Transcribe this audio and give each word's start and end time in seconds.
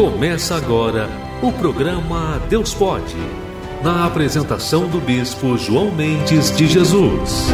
Começa 0.00 0.56
agora 0.56 1.10
o 1.42 1.52
programa 1.52 2.40
Deus 2.48 2.72
Pode, 2.72 3.14
na 3.84 4.06
apresentação 4.06 4.88
do 4.88 4.98
Bispo 4.98 5.58
João 5.58 5.90
Mendes 5.90 6.56
de 6.56 6.66
Jesus. 6.66 7.52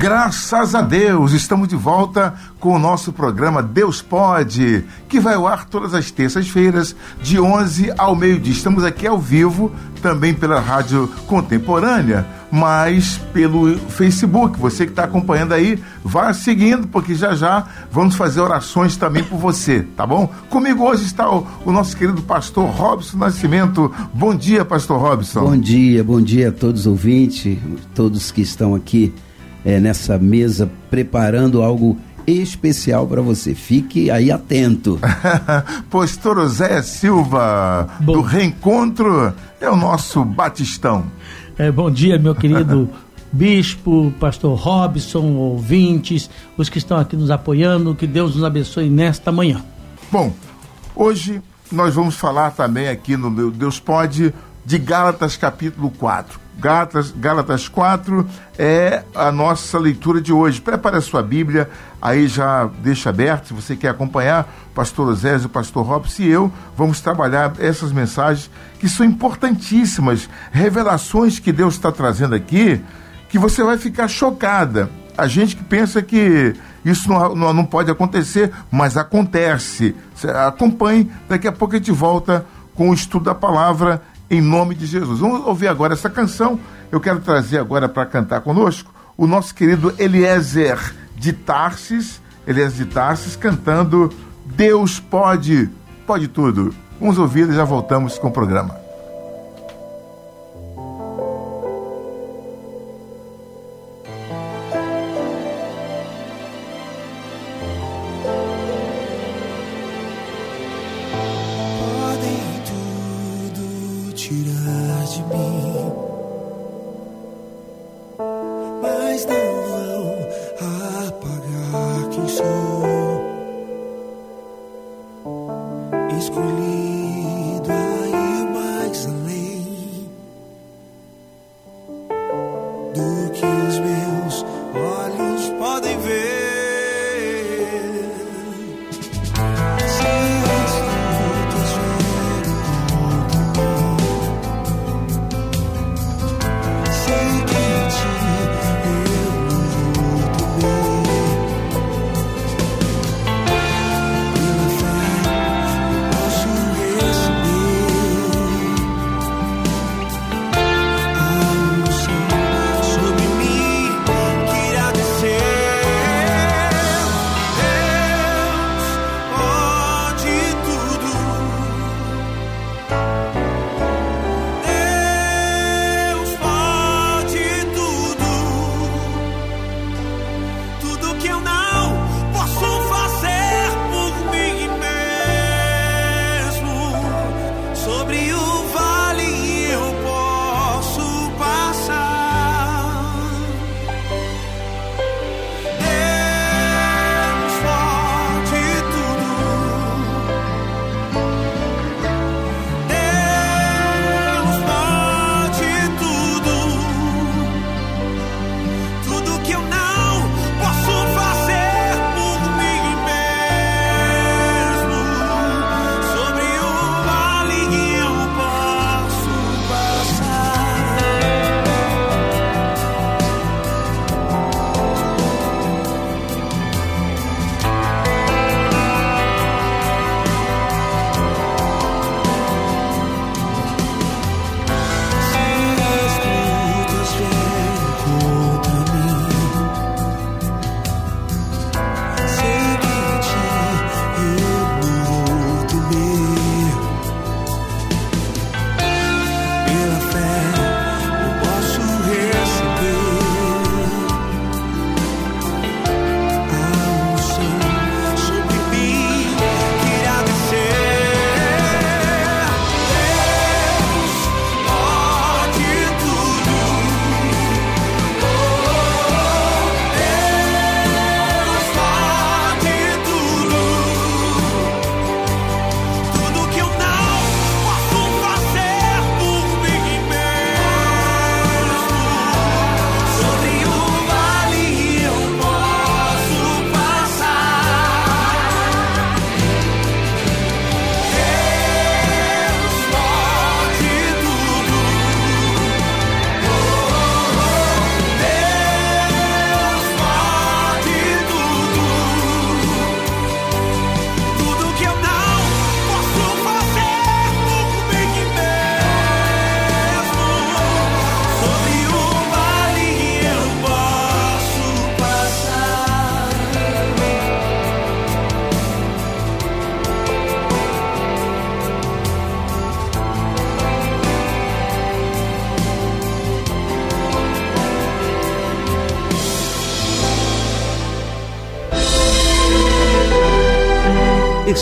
Graças 0.00 0.74
a 0.74 0.80
Deus, 0.80 1.32
estamos 1.32 1.68
de 1.68 1.76
volta 1.76 2.32
com 2.58 2.74
o 2.74 2.78
nosso 2.78 3.12
programa 3.12 3.62
Deus 3.62 4.00
Pode, 4.00 4.82
que 5.06 5.20
vai 5.20 5.34
ao 5.34 5.46
ar 5.46 5.66
todas 5.66 5.92
as 5.92 6.10
terças-feiras, 6.10 6.96
de 7.22 7.38
11 7.38 7.92
ao 7.98 8.16
meio-dia. 8.16 8.50
Estamos 8.50 8.82
aqui 8.82 9.06
ao 9.06 9.18
vivo, 9.18 9.70
também 10.00 10.32
pela 10.32 10.58
Rádio 10.58 11.06
Contemporânea, 11.26 12.26
mas 12.50 13.18
pelo 13.34 13.76
Facebook. 13.90 14.58
Você 14.58 14.86
que 14.86 14.92
está 14.92 15.04
acompanhando 15.04 15.52
aí, 15.52 15.78
vá 16.02 16.32
seguindo, 16.32 16.88
porque 16.88 17.14
já 17.14 17.34
já 17.34 17.66
vamos 17.92 18.14
fazer 18.14 18.40
orações 18.40 18.96
também 18.96 19.22
por 19.22 19.38
você, 19.38 19.82
tá 19.98 20.06
bom? 20.06 20.32
Comigo 20.48 20.82
hoje 20.82 21.04
está 21.04 21.30
o, 21.30 21.46
o 21.62 21.70
nosso 21.70 21.94
querido 21.94 22.22
pastor 22.22 22.70
Robson 22.70 23.18
Nascimento. 23.18 23.92
Bom 24.14 24.34
dia, 24.34 24.64
pastor 24.64 24.98
Robson. 24.98 25.42
Bom 25.42 25.58
dia, 25.58 26.02
bom 26.02 26.22
dia 26.22 26.48
a 26.48 26.52
todos 26.52 26.80
os 26.80 26.86
ouvintes, 26.86 27.58
todos 27.94 28.30
que 28.30 28.40
estão 28.40 28.74
aqui 28.74 29.12
é, 29.64 29.80
nessa 29.80 30.18
mesa 30.18 30.70
preparando 30.90 31.62
algo 31.62 31.98
especial 32.26 33.06
para 33.06 33.22
você. 33.22 33.54
Fique 33.54 34.10
aí 34.10 34.30
atento. 34.30 34.98
Pastor 35.90 36.46
Zé 36.48 36.82
Silva, 36.82 37.88
bom. 38.00 38.14
do 38.14 38.20
Reencontro, 38.20 39.32
é 39.60 39.68
o 39.68 39.76
nosso 39.76 40.24
batistão. 40.24 41.04
É, 41.58 41.70
bom 41.70 41.90
dia, 41.90 42.18
meu 42.18 42.34
querido 42.34 42.88
bispo, 43.32 44.12
pastor 44.18 44.58
Robson, 44.58 45.34
ouvintes, 45.34 46.30
os 46.56 46.68
que 46.68 46.78
estão 46.78 46.98
aqui 46.98 47.16
nos 47.16 47.30
apoiando, 47.30 47.94
que 47.94 48.06
Deus 48.06 48.34
nos 48.34 48.44
abençoe 48.44 48.88
nesta 48.88 49.30
manhã. 49.30 49.62
Bom, 50.10 50.32
hoje 50.96 51.40
nós 51.70 51.94
vamos 51.94 52.16
falar 52.16 52.50
também 52.52 52.88
aqui 52.88 53.16
no 53.16 53.30
meu 53.30 53.50
Deus 53.50 53.78
Pode 53.78 54.34
de 54.64 54.78
Gálatas 54.78 55.36
capítulo 55.36 55.90
4. 55.90 56.40
Gálatas, 56.60 57.10
Gálatas 57.10 57.68
4 57.68 58.28
é 58.58 59.02
a 59.14 59.32
nossa 59.32 59.78
leitura 59.78 60.20
de 60.20 60.30
hoje. 60.30 60.60
Prepare 60.60 60.96
a 60.96 61.00
sua 61.00 61.22
Bíblia, 61.22 61.70
aí 62.00 62.28
já 62.28 62.66
deixa 62.82 63.08
aberto, 63.08 63.48
se 63.48 63.54
você 63.54 63.74
quer 63.74 63.88
acompanhar, 63.88 64.46
o 64.70 64.74
pastor 64.74 65.08
Osésio, 65.08 65.46
o 65.46 65.50
pastor 65.50 65.86
Robson 65.86 66.22
e 66.22 66.28
eu 66.28 66.52
vamos 66.76 67.00
trabalhar 67.00 67.54
essas 67.58 67.92
mensagens 67.92 68.50
que 68.78 68.88
são 68.88 69.06
importantíssimas, 69.06 70.28
revelações 70.52 71.38
que 71.38 71.50
Deus 71.50 71.74
está 71.74 71.90
trazendo 71.90 72.34
aqui, 72.34 72.82
que 73.30 73.38
você 73.38 73.64
vai 73.64 73.78
ficar 73.78 74.06
chocada. 74.06 74.90
A 75.16 75.26
gente 75.26 75.56
que 75.56 75.64
pensa 75.64 76.02
que 76.02 76.54
isso 76.84 77.08
não, 77.08 77.34
não, 77.34 77.52
não 77.54 77.64
pode 77.64 77.90
acontecer, 77.90 78.52
mas 78.70 78.98
acontece. 78.98 79.94
Acompanhe, 80.46 81.10
daqui 81.28 81.48
a 81.48 81.52
pouco 81.52 81.74
a 81.74 81.78
gente 81.78 81.92
volta 81.92 82.44
com 82.74 82.90
o 82.90 82.94
estudo 82.94 83.26
da 83.26 83.34
palavra 83.34 84.02
em 84.30 84.40
nome 84.40 84.74
de 84.74 84.86
Jesus. 84.86 85.18
Vamos 85.18 85.44
ouvir 85.46 85.68
agora 85.68 85.94
essa 85.94 86.08
canção. 86.08 86.58
Eu 86.90 87.00
quero 87.00 87.20
trazer 87.20 87.58
agora 87.58 87.88
para 87.88 88.06
cantar 88.06 88.40
conosco 88.40 88.92
o 89.16 89.26
nosso 89.26 89.54
querido 89.54 89.92
Eliezer 89.98 90.78
de 91.16 91.32
Tarsis, 91.32 92.22
Eliezer 92.46 92.86
de 92.86 92.92
Tarsis 92.92 93.36
cantando 93.36 94.10
Deus 94.46 94.98
pode, 94.98 95.68
pode 96.06 96.28
tudo. 96.28 96.74
Vamos 96.98 97.18
ouvir 97.18 97.48
e 97.48 97.52
já 97.52 97.64
voltamos 97.64 98.18
com 98.18 98.28
o 98.28 98.32
programa. 98.32 98.79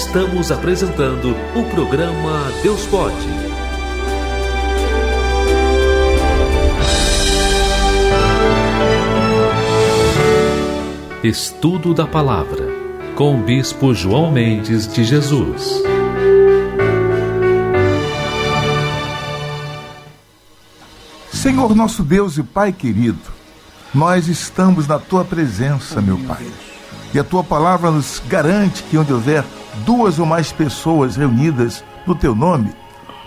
Estamos 0.08 0.50
apresentando 0.50 1.36
o 1.54 1.64
programa 1.64 2.50
Deus 2.62 2.86
Pode. 2.86 3.14
Estudo 11.22 11.92
da 11.92 12.06
Palavra, 12.06 12.64
com 13.14 13.38
o 13.38 13.42
Bispo 13.42 13.92
João 13.92 14.32
Mendes 14.32 14.90
de 14.90 15.04
Jesus. 15.04 15.82
Senhor 21.30 21.76
nosso 21.76 22.02
Deus 22.02 22.38
e 22.38 22.42
Pai 22.42 22.72
querido, 22.72 23.18
nós 23.94 24.26
estamos 24.26 24.88
na 24.88 24.98
tua 24.98 25.22
presença, 25.22 26.00
meu 26.00 26.16
Pai. 26.16 26.46
E 27.12 27.18
a 27.18 27.24
tua 27.24 27.44
palavra 27.44 27.90
nos 27.90 28.22
garante 28.26 28.82
que 28.84 28.96
onde 28.96 29.12
houver 29.12 29.44
duas 29.84 30.18
ou 30.18 30.26
mais 30.26 30.52
pessoas 30.52 31.16
reunidas 31.16 31.84
no 32.06 32.14
teu 32.14 32.34
nome, 32.34 32.72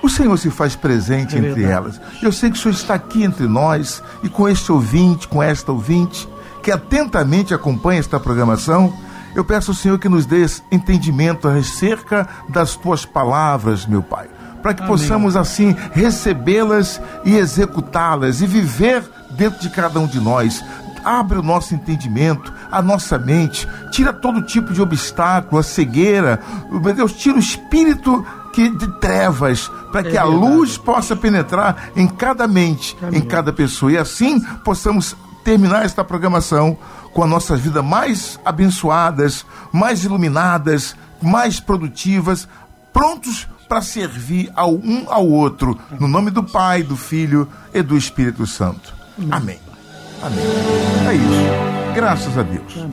o 0.01 0.09
Senhor 0.09 0.35
se 0.37 0.49
faz 0.49 0.75
presente 0.75 1.35
é 1.35 1.39
entre 1.39 1.63
elas. 1.63 2.01
Eu 2.21 2.31
sei 2.31 2.49
que 2.49 2.57
o 2.57 2.61
Senhor 2.61 2.73
está 2.73 2.95
aqui 2.95 3.23
entre 3.23 3.47
nós 3.47 4.01
e 4.23 4.29
com 4.29 4.49
este 4.49 4.71
ouvinte, 4.71 5.27
com 5.27 5.41
esta 5.43 5.71
ouvinte, 5.71 6.27
que 6.63 6.71
atentamente 6.71 7.53
acompanha 7.53 7.99
esta 7.99 8.19
programação. 8.19 8.93
Eu 9.35 9.45
peço 9.45 9.71
ao 9.71 9.75
Senhor 9.75 9.99
que 9.99 10.09
nos 10.09 10.25
dê 10.25 10.45
entendimento 10.71 11.47
acerca 11.47 12.27
das 12.49 12.75
tuas 12.75 13.05
palavras, 13.05 13.85
meu 13.85 14.01
Pai, 14.01 14.27
para 14.61 14.73
que 14.73 14.81
Amém. 14.81 14.91
possamos 14.91 15.35
assim 15.35 15.75
recebê-las 15.93 16.99
e 17.23 17.35
executá-las 17.35 18.41
e 18.41 18.47
viver 18.47 19.03
dentro 19.31 19.59
de 19.59 19.69
cada 19.69 19.99
um 19.99 20.07
de 20.07 20.19
nós. 20.19 20.63
Abre 21.03 21.37
o 21.37 21.43
nosso 21.43 21.73
entendimento, 21.73 22.53
a 22.71 22.81
nossa 22.81 23.17
mente, 23.17 23.67
tira 23.91 24.13
todo 24.13 24.41
tipo 24.41 24.73
de 24.73 24.81
obstáculo, 24.81 25.59
a 25.59 25.63
cegueira, 25.63 26.39
meu 26.69 26.93
Deus, 26.93 27.13
tira 27.13 27.35
o 27.35 27.39
espírito 27.39 28.25
que, 28.53 28.69
de 28.69 28.87
trevas, 28.99 29.69
para 29.91 30.07
é 30.07 30.11
que 30.11 30.17
a 30.17 30.23
luz 30.23 30.77
possa 30.77 31.15
penetrar 31.15 31.91
em 31.95 32.07
cada 32.07 32.47
mente, 32.47 32.95
Amém. 33.01 33.19
em 33.19 33.21
cada 33.21 33.51
pessoa. 33.51 33.91
E 33.91 33.97
assim 33.97 34.39
possamos 34.63 35.15
terminar 35.43 35.85
esta 35.85 36.03
programação 36.03 36.77
com 37.13 37.23
a 37.23 37.27
nossa 37.27 37.55
vida 37.55 37.81
mais 37.81 38.39
abençoadas, 38.45 39.45
mais 39.71 40.03
iluminadas, 40.03 40.95
mais 41.21 41.59
produtivas, 41.59 42.47
prontos 42.93 43.47
para 43.67 43.81
servir 43.81 44.51
ao 44.55 44.73
um 44.73 45.05
ao 45.07 45.27
outro, 45.27 45.79
no 45.99 46.07
nome 46.07 46.29
do 46.29 46.43
Pai, 46.43 46.83
do 46.83 46.97
Filho 46.97 47.47
e 47.73 47.81
do 47.81 47.95
Espírito 47.97 48.45
Santo. 48.45 48.93
Amém. 49.29 49.70
Amém. 50.21 50.43
É 51.09 51.15
isso. 51.15 51.93
Graças 51.95 52.37
a 52.37 52.43
Deus. 52.43 52.85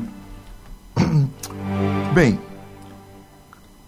Bem, 2.15 2.39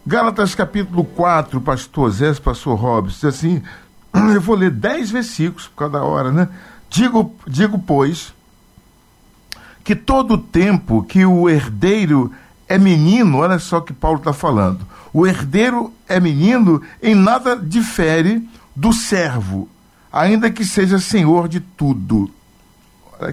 Gálatas 0.06 0.54
capítulo 0.54 1.04
4, 1.04 1.60
pastor 1.60 2.10
Zé, 2.10 2.34
pastor 2.34 2.78
Robson, 2.78 3.14
diz 3.14 3.24
assim, 3.24 3.62
eu 4.34 4.40
vou 4.40 4.56
ler 4.56 4.70
dez 4.70 5.10
versículos 5.10 5.68
por 5.68 5.84
cada 5.84 6.02
hora, 6.02 6.30
né? 6.30 6.48
Digo, 6.90 7.34
digo, 7.46 7.78
pois, 7.78 8.34
que 9.82 9.96
todo 9.96 10.36
tempo 10.36 11.02
que 11.02 11.24
o 11.24 11.48
herdeiro 11.48 12.30
é 12.68 12.76
menino, 12.78 13.38
olha 13.38 13.58
só 13.58 13.80
que 13.80 13.92
Paulo 13.92 14.18
está 14.18 14.32
falando, 14.32 14.86
o 15.12 15.26
herdeiro 15.26 15.92
é 16.08 16.20
menino, 16.20 16.82
em 17.02 17.14
nada 17.14 17.56
difere 17.56 18.46
do 18.76 18.92
servo, 18.92 19.68
ainda 20.12 20.50
que 20.50 20.64
seja 20.64 20.98
senhor 20.98 21.48
de 21.48 21.60
tudo. 21.60 22.30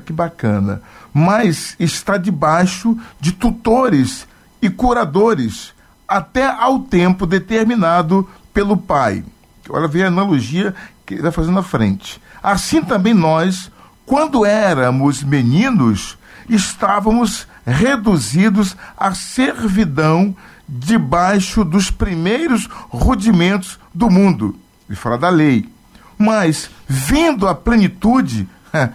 Que 0.05 0.13
bacana. 0.13 0.81
Mas 1.13 1.75
está 1.79 2.17
debaixo 2.17 2.97
de 3.19 3.31
tutores 3.31 4.27
e 4.61 4.69
curadores, 4.69 5.73
até 6.07 6.45
ao 6.45 6.79
tempo 6.79 7.25
determinado 7.25 8.27
pelo 8.53 8.77
pai. 8.77 9.23
Olha, 9.69 9.87
vem 9.87 10.03
a 10.03 10.07
analogia 10.07 10.73
que 11.05 11.13
ele 11.13 11.21
está 11.21 11.31
fazendo 11.31 11.59
à 11.59 11.63
frente. 11.63 12.21
Assim 12.41 12.81
também 12.81 13.13
nós, 13.13 13.71
quando 14.05 14.45
éramos 14.45 15.23
meninos, 15.23 16.17
estávamos 16.49 17.47
reduzidos 17.65 18.75
à 18.97 19.13
servidão 19.13 20.35
debaixo 20.67 21.63
dos 21.63 21.91
primeiros 21.91 22.67
rudimentos 22.89 23.79
do 23.93 24.09
mundo. 24.09 24.55
Ele 24.89 24.97
fala 24.97 25.17
da 25.17 25.29
lei. 25.29 25.69
Mas, 26.17 26.69
vindo 26.87 27.47
a 27.47 27.53
plenitude, 27.53 28.47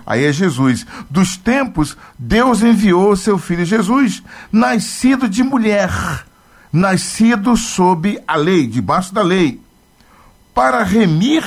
aí 0.07 0.25
é 0.25 0.33
Jesus, 0.33 0.87
dos 1.09 1.37
tempos, 1.37 1.97
Deus 2.19 2.63
enviou 2.63 3.17
seu 3.17 3.39
filho 3.39 3.65
Jesus, 3.65 4.23
nascido 4.51 5.29
de 5.29 5.43
mulher, 5.43 5.91
nascido 6.73 7.57
sob 7.57 8.19
a 8.27 8.37
lei, 8.37 8.67
debaixo 8.67 9.13
da 9.13 9.23
lei, 9.23 9.61
para 10.55 10.83
remir 10.83 11.45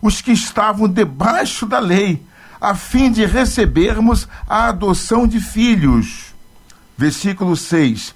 os 0.00 0.20
que 0.20 0.32
estavam 0.32 0.88
debaixo 0.88 1.66
da 1.66 1.78
lei, 1.78 2.22
a 2.60 2.74
fim 2.74 3.10
de 3.10 3.24
recebermos 3.24 4.28
a 4.48 4.68
adoção 4.68 5.26
de 5.26 5.40
filhos. 5.40 6.34
Versículo 6.96 7.56
6. 7.56 8.14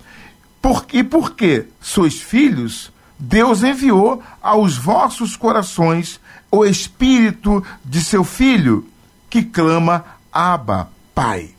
Por, 0.60 0.84
e 0.92 1.02
porque 1.02 1.66
sois 1.80 2.20
filhos, 2.20 2.92
Deus 3.18 3.62
enviou 3.62 4.22
aos 4.42 4.76
vossos 4.76 5.36
corações 5.36 6.20
o 6.50 6.64
espírito 6.64 7.64
de 7.84 8.02
seu 8.02 8.24
filho, 8.24 8.86
que 9.32 9.42
clama: 9.42 10.04
Abba, 10.30 10.90
Pai. 11.14 11.52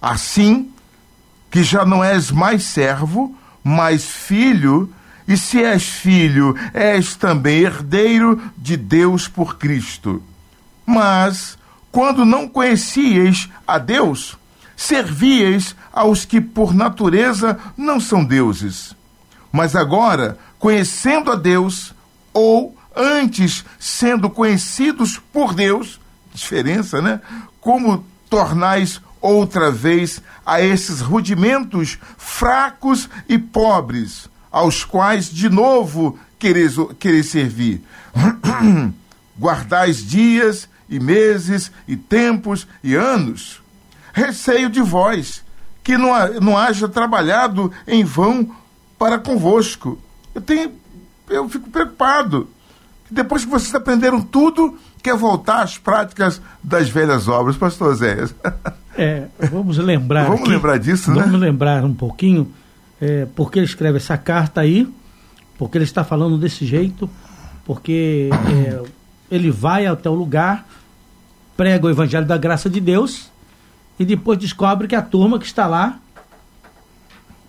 Assim 0.00 0.70
que 1.50 1.62
já 1.62 1.84
não 1.84 2.02
és 2.02 2.30
mais 2.30 2.64
servo, 2.64 3.36
mas 3.62 4.04
filho, 4.06 4.90
e 5.28 5.36
se 5.36 5.62
és 5.62 5.84
filho, 5.84 6.56
és 6.72 7.14
também 7.14 7.60
herdeiro 7.60 8.42
de 8.56 8.76
Deus 8.76 9.28
por 9.28 9.58
Cristo. 9.58 10.22
Mas 10.86 11.58
quando 11.92 12.24
não 12.24 12.48
conhecieis 12.48 13.50
a 13.66 13.78
Deus, 13.78 14.36
servíeis 14.74 15.76
aos 15.92 16.24
que 16.24 16.40
por 16.40 16.74
natureza 16.74 17.58
não 17.76 18.00
são 18.00 18.24
deuses. 18.24 18.96
Mas 19.52 19.76
agora, 19.76 20.38
conhecendo 20.58 21.30
a 21.30 21.36
Deus, 21.36 21.94
ou 22.32 22.76
antes 22.96 23.64
sendo 23.78 24.28
conhecidos 24.28 25.20
por 25.32 25.54
Deus, 25.54 26.00
diferença, 26.34 27.00
né? 27.00 27.20
Como 27.60 28.04
tornais 28.28 29.00
outra 29.20 29.70
vez 29.70 30.20
a 30.44 30.60
esses 30.60 31.00
rudimentos 31.00 31.98
fracos 32.18 33.08
e 33.26 33.38
pobres, 33.38 34.28
aos 34.50 34.84
quais 34.84 35.30
de 35.30 35.48
novo 35.48 36.18
quereis, 36.38 36.74
quereis 36.98 37.30
servir. 37.30 37.82
Guardais 39.38 40.04
dias 40.04 40.68
e 40.88 41.00
meses, 41.00 41.72
e 41.88 41.96
tempos, 41.96 42.66
e 42.82 42.94
anos. 42.94 43.62
Receio 44.12 44.68
de 44.68 44.82
vós, 44.82 45.42
que 45.82 45.96
não, 45.96 46.12
não 46.40 46.58
haja 46.58 46.88
trabalhado 46.88 47.72
em 47.86 48.04
vão 48.04 48.54
para 48.98 49.18
convosco. 49.18 49.98
Eu 50.34 50.40
tenho, 50.40 50.72
eu 51.28 51.48
fico 51.48 51.70
preocupado. 51.70 52.48
Depois 53.10 53.44
que 53.44 53.50
vocês 53.50 53.74
aprenderam 53.74 54.20
tudo, 54.20 54.76
quer 55.02 55.16
voltar 55.16 55.62
às 55.62 55.78
práticas 55.78 56.40
das 56.62 56.88
velhas 56.88 57.28
obras, 57.28 57.56
pastor 57.56 57.94
Zé. 57.94 58.28
É, 58.96 59.26
vamos 59.50 59.76
lembrar. 59.78 60.24
vamos 60.24 60.42
aqui, 60.42 60.50
lembrar 60.50 60.78
disso, 60.78 61.06
vamos 61.06 61.20
né? 61.20 61.26
Vamos 61.26 61.40
lembrar 61.40 61.84
um 61.84 61.94
pouquinho 61.94 62.50
é, 63.00 63.26
porque 63.34 63.58
ele 63.58 63.66
escreve 63.66 63.98
essa 63.98 64.16
carta 64.16 64.60
aí, 64.60 64.88
porque 65.58 65.76
ele 65.76 65.84
está 65.84 66.04
falando 66.04 66.38
desse 66.38 66.64
jeito, 66.64 67.10
porque 67.64 68.30
é, 68.32 68.82
ele 69.30 69.50
vai 69.50 69.86
até 69.86 70.08
o 70.08 70.14
lugar 70.14 70.64
prega 71.56 71.86
o 71.86 71.90
evangelho 71.90 72.26
da 72.26 72.36
graça 72.36 72.68
de 72.68 72.80
Deus 72.80 73.30
e 73.98 74.04
depois 74.04 74.38
descobre 74.38 74.88
que 74.88 74.94
a 74.94 75.02
turma 75.02 75.38
que 75.38 75.46
está 75.46 75.66
lá, 75.66 76.00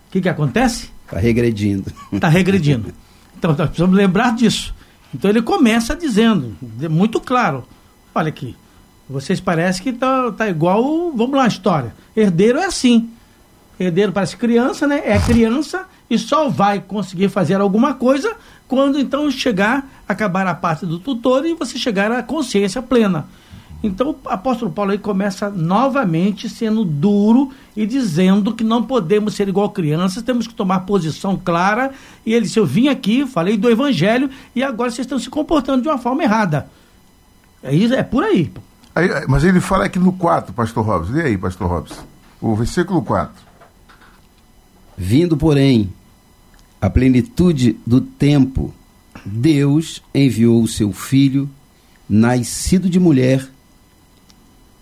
o 0.08 0.12
que, 0.12 0.22
que 0.22 0.30
acontece? 0.30 0.90
Está 1.06 1.20
regredindo. 1.20 1.92
Está 2.12 2.28
regredindo. 2.28 2.94
Então 3.38 3.52
nós 3.52 3.68
precisamos 3.68 3.96
lembrar 3.96 4.36
disso. 4.36 4.74
Então 5.16 5.32
ele 5.32 5.42
começa 5.42 5.96
dizendo, 5.96 6.58
muito 6.90 7.22
claro, 7.22 7.64
olha 8.14 8.28
aqui, 8.28 8.54
vocês 9.10 9.40
parecem 9.40 9.82
que 9.82 9.94
tá, 9.94 10.30
tá 10.34 10.50
igual, 10.50 11.10
vamos 11.16 11.38
lá, 11.38 11.48
história. 11.48 11.96
Herdeiro 12.16 12.60
é 12.60 12.66
assim. 12.66 13.10
Herdeiro 13.80 14.12
parece 14.12 14.36
criança, 14.36 14.86
né? 14.86 15.02
É 15.06 15.18
criança 15.18 15.86
e 16.10 16.20
só 16.20 16.50
vai 16.50 16.82
conseguir 16.82 17.30
fazer 17.30 17.62
alguma 17.62 17.94
coisa 17.94 18.36
quando 18.68 19.00
então 19.00 19.32
chegar, 19.32 19.88
acabar 20.06 20.46
a 20.48 20.54
parte 20.54 20.86
do 20.86 21.00
tutor 21.00 21.46
e 21.46 21.54
você 21.54 21.78
chegar 21.78 22.12
à 22.12 22.22
consciência 22.22 22.82
plena. 22.82 23.26
Então 23.86 24.10
o 24.12 24.30
apóstolo 24.30 24.72
Paulo 24.72 24.92
aí 24.92 24.98
começa 24.98 25.50
novamente 25.50 26.50
sendo 26.50 26.84
duro 26.84 27.52
e 27.76 27.86
dizendo 27.86 28.54
que 28.54 28.64
não 28.64 28.84
podemos 28.84 29.36
ser 29.36 29.48
igual 29.48 29.70
crianças, 29.70 30.24
temos 30.24 30.48
que 30.48 30.54
tomar 30.54 30.82
posição 30.82 31.38
clara. 31.38 31.92
E 32.26 32.34
ele 32.34 32.46
disse: 32.46 32.60
Eu 32.60 32.66
vim 32.66 32.88
aqui, 32.88 33.26
falei 33.26 33.58
do 33.58 33.70
evangelho 33.70 34.30
e 34.56 34.64
agora 34.64 34.90
vocês 34.90 35.06
estão 35.06 35.20
se 35.20 35.30
comportando 35.30 35.82
de 35.82 35.88
uma 35.88 35.98
forma 35.98 36.24
errada. 36.24 36.70
É, 37.62 37.74
isso, 37.74 37.94
é 37.94 38.04
por 38.04 38.24
aí. 38.24 38.52
aí. 38.94 39.10
Mas 39.28 39.44
ele 39.44 39.60
fala 39.60 39.86
aqui 39.86 40.00
no 40.00 40.14
4, 40.14 40.54
pastor 40.54 40.86
Robson. 40.86 41.16
E 41.16 41.22
aí, 41.22 41.38
pastor 41.38 41.70
Robson? 41.70 42.04
O 42.42 42.56
versículo 42.56 43.02
4. 43.02 43.34
Vindo, 44.98 45.36
porém, 45.36 45.92
a 46.80 46.90
plenitude 46.90 47.78
do 47.86 48.00
tempo, 48.00 48.74
Deus 49.26 50.02
enviou 50.14 50.62
o 50.62 50.68
seu 50.68 50.92
filho, 50.94 51.50
nascido 52.08 52.90
de 52.90 53.00
mulher, 53.00 53.50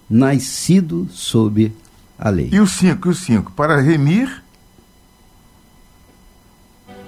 nascido 0.10 1.08
sob 1.12 1.72
a 2.18 2.30
lei. 2.30 2.50
E 2.52 2.60
o 2.60 2.68
5, 2.68 3.08
e 3.08 3.12
o 3.12 3.16
5, 3.16 3.52
para 3.52 3.80
remir 3.82 4.44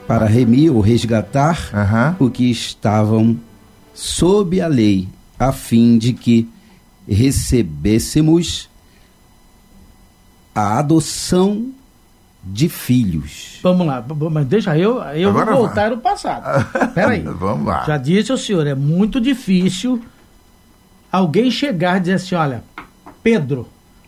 para 0.07 0.25
remir 0.25 0.71
ou 0.71 0.81
resgatar 0.81 1.57
uhum. 1.73 2.27
o 2.27 2.29
que 2.29 2.49
estavam 2.49 3.37
sob 3.93 4.61
a 4.61 4.67
lei, 4.67 5.07
a 5.37 5.51
fim 5.51 5.97
de 5.97 6.13
que 6.13 6.47
recebêssemos 7.07 8.69
a 10.53 10.79
adoção 10.79 11.71
de 12.43 12.69
filhos. 12.69 13.59
Vamos 13.63 13.87
lá, 13.87 14.05
mas 14.31 14.45
deixa 14.45 14.77
eu, 14.77 15.01
eu 15.01 15.33
vou 15.33 15.45
voltar 15.45 15.91
ao 15.91 15.97
passado. 15.97 16.93
Peraí. 16.93 17.21
Vamos 17.39 17.65
lá. 17.65 17.83
Já 17.85 17.97
disse 17.97 18.31
o 18.31 18.37
senhor, 18.37 18.67
é 18.67 18.75
muito 18.75 19.19
difícil 19.19 20.01
alguém 21.15 21.49
chegar 21.49 21.97
e 21.97 21.99
dizer 22.01 22.13
assim, 22.13 22.35
olha, 22.35 22.63
Pedro, 23.23 23.67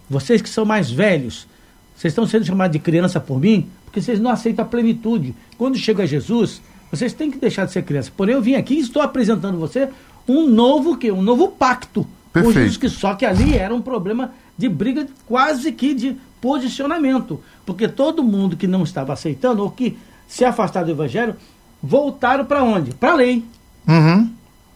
vocês 0.10 0.42
que 0.42 0.50
são 0.50 0.66
mais 0.66 0.92
velhos, 0.92 1.48
vocês 1.96 2.12
estão 2.12 2.28
sendo 2.28 2.46
chamados 2.46 2.74
de 2.74 2.80
criança 2.80 3.20
por 3.20 3.40
mim, 3.40 3.70
porque 3.86 4.02
vocês 4.02 4.20
não 4.20 4.30
aceitam 4.30 4.66
a 4.66 4.68
plenitude. 4.68 5.36
Quando 5.58 5.78
chega 5.78 6.06
Jesus, 6.06 6.62
vocês 6.92 7.14
têm 7.14 7.32
que 7.32 7.38
deixar 7.38 7.66
de 7.66 7.72
ser 7.72 7.84
criança. 7.84 8.12
Porém, 8.16 8.36
eu 8.36 8.42
vim 8.42 8.56
aqui 8.56 8.76
e 8.76 8.80
estou 8.80 9.02
apresentando 9.02 9.58
você 9.58 9.90
um 10.28 10.48
novo 10.48 10.98
que 10.98 11.12
um 11.12 11.22
novo 11.22 11.48
pacto 11.48 12.06
Perfeito. 12.34 12.54
com 12.54 12.60
Jesus, 12.60 12.78
que 12.78 12.90
só 12.90 13.16
que 13.16 13.26
ali 13.26 13.56
era 13.56 13.74
um 13.74 13.82
problema 13.82 14.34
de 14.58 14.68
briga 14.68 15.08
quase 15.26 15.72
que 15.72 15.94
de 15.94 16.18
posicionamento, 16.42 17.42
porque 17.66 17.88
todo 17.88 18.24
mundo 18.24 18.58
que 18.58 18.68
não 18.68 18.84
estava 18.84 19.14
aceitando 19.14 19.64
ou 19.64 19.72
que 19.72 19.98
se 20.28 20.44
afastaram 20.44 20.86
do 20.86 20.92
evangelho 20.92 21.36
voltaram 21.82 22.46
para 22.46 22.64
onde? 22.64 22.94
Para 22.94 23.12
a 23.12 23.16
lei. 23.16 23.44
Uhum. 23.88 24.30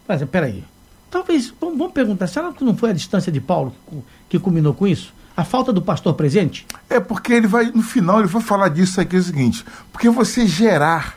Mas 0.08 0.24
peraí, 0.24 0.64
talvez, 1.12 1.54
vamos, 1.60 1.92
perguntar, 1.92 2.26
será 2.28 2.52
que 2.54 2.64
não 2.64 2.76
foi 2.76 2.90
a 2.90 2.94
distância 2.94 3.32
de 3.32 3.42
Paulo 3.42 3.76
que, 3.88 4.04
que 4.30 4.40
culminou 4.40 4.74
com 4.74 4.88
isso? 4.88 5.14
A 5.36 5.44
falta 5.44 5.72
do 5.72 5.82
pastor 5.82 6.14
presente? 6.14 6.66
É 6.90 7.00
porque 7.00 7.34
ele 7.34 7.48
vai, 7.48 7.66
no 7.66 7.84
final, 7.84 8.20
ele 8.20 8.28
vai 8.28 8.42
falar 8.42 8.70
disso 8.70 9.00
aqui 9.00 9.16
é 9.16 9.20
o 9.20 9.24
seguinte: 9.24 9.66
porque 9.92 10.10
você 10.10 10.46
gerar, 10.48 11.16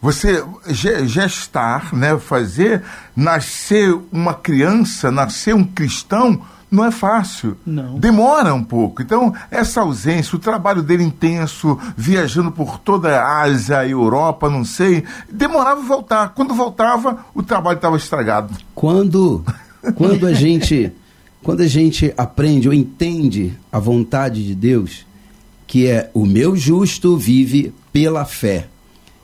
você 0.00 0.44
gestar, 1.06 1.92
né, 1.94 2.18
fazer 2.18 2.82
nascer 3.16 3.92
uma 4.12 4.34
criança, 4.34 5.10
nascer 5.10 5.54
um 5.54 5.64
cristão, 5.64 6.44
não 6.70 6.84
é 6.84 6.90
fácil. 6.90 7.56
Não. 7.64 7.98
Demora 7.98 8.54
um 8.54 8.62
pouco. 8.62 9.02
Então, 9.02 9.34
essa 9.50 9.80
ausência, 9.80 10.36
o 10.36 10.40
trabalho 10.40 10.82
dele 10.82 11.02
intenso, 11.02 11.78
viajando 11.96 12.50
por 12.50 12.78
toda 12.78 13.20
a 13.20 13.42
Ásia, 13.42 13.86
Europa, 13.86 14.50
não 14.50 14.64
sei, 14.64 15.04
demorava 15.32 15.80
voltar. 15.82 16.28
Quando 16.34 16.54
voltava, 16.54 17.24
o 17.34 17.42
trabalho 17.42 17.76
estava 17.76 17.96
estragado. 17.96 18.54
Quando, 18.74 19.44
quando 19.96 20.26
a 20.26 20.32
gente 20.32 20.92
quando 21.42 21.60
a 21.60 21.66
gente 21.68 22.12
aprende 22.16 22.68
ou 22.68 22.74
entende 22.74 23.54
a 23.70 23.78
vontade 23.78 24.44
de 24.44 24.54
Deus, 24.54 25.06
que 25.66 25.86
é 25.86 26.10
o 26.12 26.26
meu 26.26 26.56
justo 26.56 27.16
vive 27.16 27.72
pela 27.92 28.24
fé. 28.24 28.66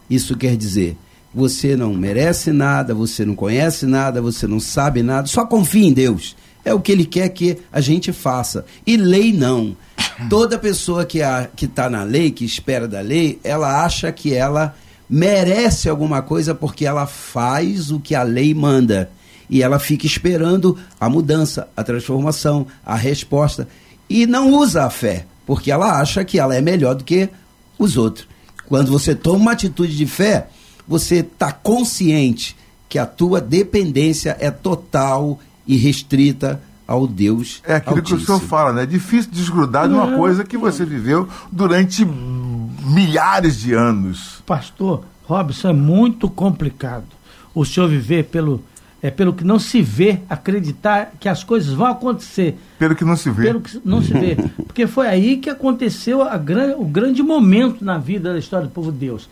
Isso 0.09 0.37
quer 0.37 0.57
dizer, 0.57 0.97
você 1.35 1.77
não 1.77 1.93
merece 1.93 2.53
nada, 2.53 2.95
você 2.95 3.25
não 3.25 3.35
conhece 3.35 3.85
nada, 3.87 4.23
você 4.23 4.47
não 4.47 4.61
sabe 4.61 5.03
nada, 5.03 5.27
só 5.27 5.45
confia 5.45 5.87
em 5.87 5.93
Deus. 5.93 6.37
É 6.65 6.73
o 6.73 6.81
que 6.81 6.93
ele 6.93 7.05
quer 7.05 7.29
que 7.29 7.59
a 7.73 7.81
gente 7.81 8.13
faça. 8.13 8.65
E 8.87 8.97
lei 8.97 9.33
não. 9.33 9.77
Toda 10.31 10.59
pessoa 10.59 11.05
que 11.05 11.21
está 11.63 11.91
na 11.91 12.03
lei, 12.03 12.31
que 12.31 12.45
espera 12.45 12.89
da 12.89 13.01
lei, 13.01 13.39
ela 13.45 13.85
acha 13.85 14.11
que 14.11 14.33
ela 14.33 14.75
merece 15.09 15.89
alguma 15.89 16.23
coisa 16.23 16.55
porque 16.55 16.87
ela 16.87 17.07
faz 17.07 17.91
o 17.91 18.01
que 18.01 18.15
a 18.15 18.23
lei 18.23 18.55
manda 18.55 19.11
e 19.49 19.63
ela 19.63 19.79
fica 19.79 20.07
esperando 20.07 20.79
a 20.99 21.09
mudança, 21.09 21.69
a 21.77 21.85
transformação, 21.85 22.67
a 22.85 22.97
resposta 22.97 23.69
e 24.09 24.27
não 24.27 24.53
usa 24.53 24.85
a 24.85 24.91
fé, 24.91 25.27
porque 25.47 25.71
ela 25.71 26.01
acha 26.01 26.25
que 26.25 26.39
ela 26.39 26.55
é 26.55 26.61
melhor 26.61 26.95
do 26.95 27.05
que 27.05 27.29
os 27.79 27.97
outros. 27.97 28.27
Quando 28.67 28.91
você 28.91 29.15
toma 29.15 29.39
uma 29.39 29.53
atitude 29.53 29.97
de 29.97 30.07
fé, 30.07 30.49
você 30.87 31.17
está 31.17 31.53
consciente 31.53 32.57
que 32.89 32.99
a 32.99 33.07
tua 33.07 33.41
dependência 33.41 34.37
é 34.41 34.51
total 34.51 35.39
e 35.67 35.77
restrita 35.77 36.61
ao 36.87 37.07
Deus 37.07 37.63
É 37.67 37.77
aquilo 37.77 37.97
Altíssimo. 37.97 38.19
que 38.19 38.25
o 38.25 38.27
senhor 38.27 38.41
fala, 38.41 38.73
né? 38.73 38.83
É 38.83 38.87
difícil 38.87 39.31
desgrudar 39.33 39.89
de 39.89 39.95
uma 39.95 40.17
coisa 40.17 40.45
que 40.45 40.59
você 40.59 40.85
viveu 40.85 41.29
durante 41.51 42.05
milhares 42.05 43.61
de 43.61 43.73
anos. 43.73 44.43
Pastor, 44.45 45.05
Robson, 45.25 45.71
é 45.71 45.73
muito 45.73 46.29
complicado 46.29 47.07
o 47.55 47.65
senhor 47.65 47.89
viver 47.89 48.25
pelo 48.25 48.63
é 49.01 49.11
pelo 49.11 49.35
que 49.35 49.45
não 49.45 49.59
se 49.59 49.83
vê, 49.83 50.21
acreditar 50.31 51.13
que 51.21 51.29
as 51.29 51.45
coisas 51.45 51.75
vão 51.75 51.89
acontecer. 51.89 52.57
Pelo 52.79 52.95
que 52.95 53.05
não 53.05 53.15
se 53.15 53.31
vê. 53.31 53.43
Pelo 53.43 53.61
que 53.61 53.79
não 53.85 54.01
se 54.01 54.15
vê. 54.15 54.35
Porque 54.65 54.87
foi 54.87 55.07
aí 55.07 55.37
que 55.37 55.51
aconteceu 55.51 56.23
a 56.23 56.39
gran, 56.39 56.75
o 56.79 56.87
grande 56.87 57.23
momento 57.23 57.85
na 57.85 57.99
vida 57.99 58.33
da 58.33 58.39
história 58.39 58.67
do 58.67 58.73
povo 58.73 58.91
de 58.91 58.97
Deus. 58.97 59.29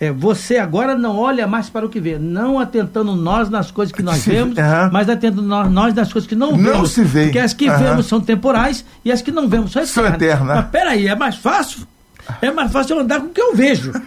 É, 0.00 0.12
você 0.12 0.58
agora 0.58 0.96
não 0.96 1.16
olha 1.16 1.46
mais 1.46 1.68
para 1.68 1.84
o 1.84 1.88
que 1.88 2.00
vê, 2.00 2.18
não 2.18 2.58
atentando 2.58 3.16
nós 3.16 3.50
nas 3.50 3.70
coisas 3.70 3.92
que 3.92 4.02
nós 4.02 4.22
vemos, 4.26 4.56
uhum. 4.56 4.90
mas 4.92 5.08
atentando 5.08 5.42
nós, 5.42 5.70
nós 5.70 5.94
nas 5.94 6.12
coisas 6.12 6.28
que 6.28 6.36
não, 6.36 6.52
não 6.52 6.58
vemos. 6.58 6.78
Não 6.78 6.86
se 6.86 7.02
vê. 7.02 7.24
Porque 7.24 7.38
as 7.38 7.52
que 7.52 7.68
uhum. 7.68 7.78
vemos 7.78 8.06
são 8.06 8.20
temporais 8.20 8.84
e 9.04 9.10
as 9.10 9.20
que 9.20 9.32
não 9.32 9.48
vemos 9.48 9.72
são 9.72 9.82
eternas. 9.82 9.94
São 9.94 10.14
eternas. 10.14 10.56
Mas 10.56 10.66
peraí, 10.66 11.08
é 11.08 11.16
mais 11.16 11.36
fácil 11.36 11.86
é 12.42 12.50
mais 12.50 12.70
fácil 12.72 12.96
eu 12.96 13.02
andar 13.02 13.20
com 13.20 13.26
o 13.26 13.30
que 13.30 13.40
eu 13.40 13.54
vejo. 13.54 13.92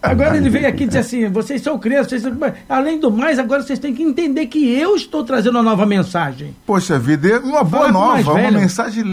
Agora 0.00 0.36
ele 0.36 0.48
veio 0.48 0.66
aqui 0.68 0.84
e 0.84 0.86
disse 0.86 0.98
assim: 0.98 1.28
vocês 1.28 1.60
são 1.60 1.78
crianças, 1.78 2.08
vocês 2.08 2.22
são... 2.22 2.32
além 2.68 3.00
do 3.00 3.10
mais, 3.10 3.38
agora 3.38 3.62
vocês 3.62 3.78
têm 3.78 3.92
que 3.92 4.02
entender 4.02 4.46
que 4.46 4.72
eu 4.72 4.94
estou 4.94 5.24
trazendo 5.24 5.56
uma 5.56 5.62
nova 5.62 5.84
mensagem. 5.84 6.54
Poxa 6.64 6.98
vida, 6.98 7.28
é 7.28 7.38
uma 7.38 7.64
boa 7.64 7.90
nova, 7.90 8.32
uma 8.32 8.50
mensagem 8.50 9.04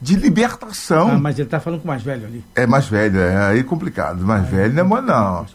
de 0.00 0.16
libertação. 0.16 1.10
Ah, 1.12 1.18
mas 1.18 1.38
ele 1.38 1.46
está 1.46 1.60
falando 1.60 1.80
com 1.80 1.84
o 1.84 1.88
mais 1.88 2.02
velho 2.02 2.26
ali. 2.26 2.44
É 2.56 2.66
mais 2.66 2.86
velho, 2.86 3.20
é 3.20 3.50
aí 3.50 3.62
complicado. 3.62 4.24
Mais 4.26 4.44
é, 4.44 4.56
velho 4.56 4.74
não 4.74 4.80
é 4.80 4.84
bom, 4.84 5.00
não. 5.00 5.46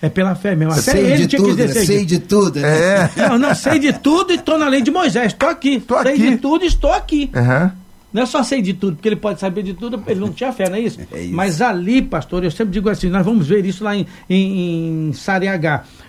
É 0.00 0.08
pela 0.08 0.34
fé 0.34 0.56
mesmo. 0.56 0.72
Até 0.72 0.92
sei 0.92 1.06
ele 1.06 1.16
de 1.18 1.26
tinha 1.28 1.42
tudo, 1.42 1.56
que 1.56 1.66
dizer. 1.66 1.84
Sei 1.84 2.04
de 2.04 2.18
tudo. 2.18 2.60
Né? 2.60 2.78
É. 3.16 3.28
Não, 3.28 3.38
não, 3.38 3.54
sei 3.54 3.78
de 3.78 3.92
tudo 3.92 4.32
e 4.32 4.36
estou 4.36 4.58
na 4.58 4.68
lei 4.68 4.80
de 4.80 4.90
Moisés. 4.90 5.32
Estou 5.32 5.48
aqui. 5.48 5.80
Tô 5.80 6.00
sei 6.02 6.14
aqui. 6.14 6.30
de 6.30 6.36
tudo 6.38 6.64
e 6.64 6.68
estou 6.68 6.92
aqui. 6.92 7.30
Uhum. 7.34 7.70
Não 8.12 8.22
é 8.22 8.26
só 8.26 8.42
sei 8.42 8.60
de 8.60 8.74
tudo, 8.74 8.96
porque 8.96 9.08
ele 9.08 9.16
pode 9.16 9.38
saber 9.38 9.62
de 9.62 9.74
tudo, 9.74 10.02
ele 10.06 10.20
não 10.20 10.32
tinha 10.32 10.52
fé, 10.52 10.68
não 10.68 10.76
é 10.76 10.80
isso? 10.80 11.00
É 11.12 11.22
isso. 11.22 11.34
Mas 11.34 11.62
ali, 11.62 12.02
pastor, 12.02 12.44
eu 12.44 12.50
sempre 12.50 12.72
digo 12.72 12.88
assim, 12.88 13.08
nós 13.08 13.24
vamos 13.24 13.46
ver 13.46 13.64
isso 13.64 13.84
lá 13.84 13.96
em, 13.96 14.06
em, 14.28 15.10
em. 15.10 15.12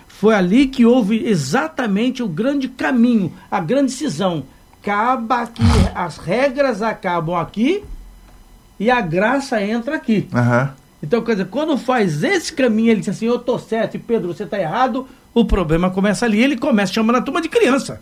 Foi 0.06 0.34
ali 0.34 0.66
que 0.66 0.84
houve 0.84 1.24
exatamente 1.26 2.22
o 2.22 2.28
grande 2.28 2.68
caminho, 2.68 3.32
a 3.50 3.60
grande 3.60 3.92
cisão. 3.92 4.44
Acaba 4.80 5.42
aqui, 5.42 5.62
as 5.94 6.18
regras 6.18 6.82
acabam 6.82 7.36
aqui 7.36 7.84
e 8.78 8.90
a 8.90 9.00
graça 9.00 9.62
entra 9.62 9.96
aqui. 9.96 10.28
Uhum. 10.32 10.68
Então, 11.02 11.22
quer 11.22 11.32
dizer, 11.32 11.46
quando 11.46 11.76
faz 11.76 12.22
esse 12.22 12.52
caminho, 12.52 12.90
ele 12.90 13.00
diz 13.00 13.08
assim, 13.08 13.26
eu 13.26 13.38
tô 13.38 13.58
certo 13.58 13.96
e 13.96 13.98
Pedro, 13.98 14.32
você 14.32 14.46
tá 14.46 14.58
errado, 14.58 15.08
o 15.34 15.44
problema 15.44 15.90
começa 15.90 16.24
ali, 16.24 16.40
ele 16.42 16.56
começa 16.56 16.92
chamando 16.92 17.16
a 17.16 17.22
turma 17.22 17.40
de 17.40 17.48
criança. 17.48 18.00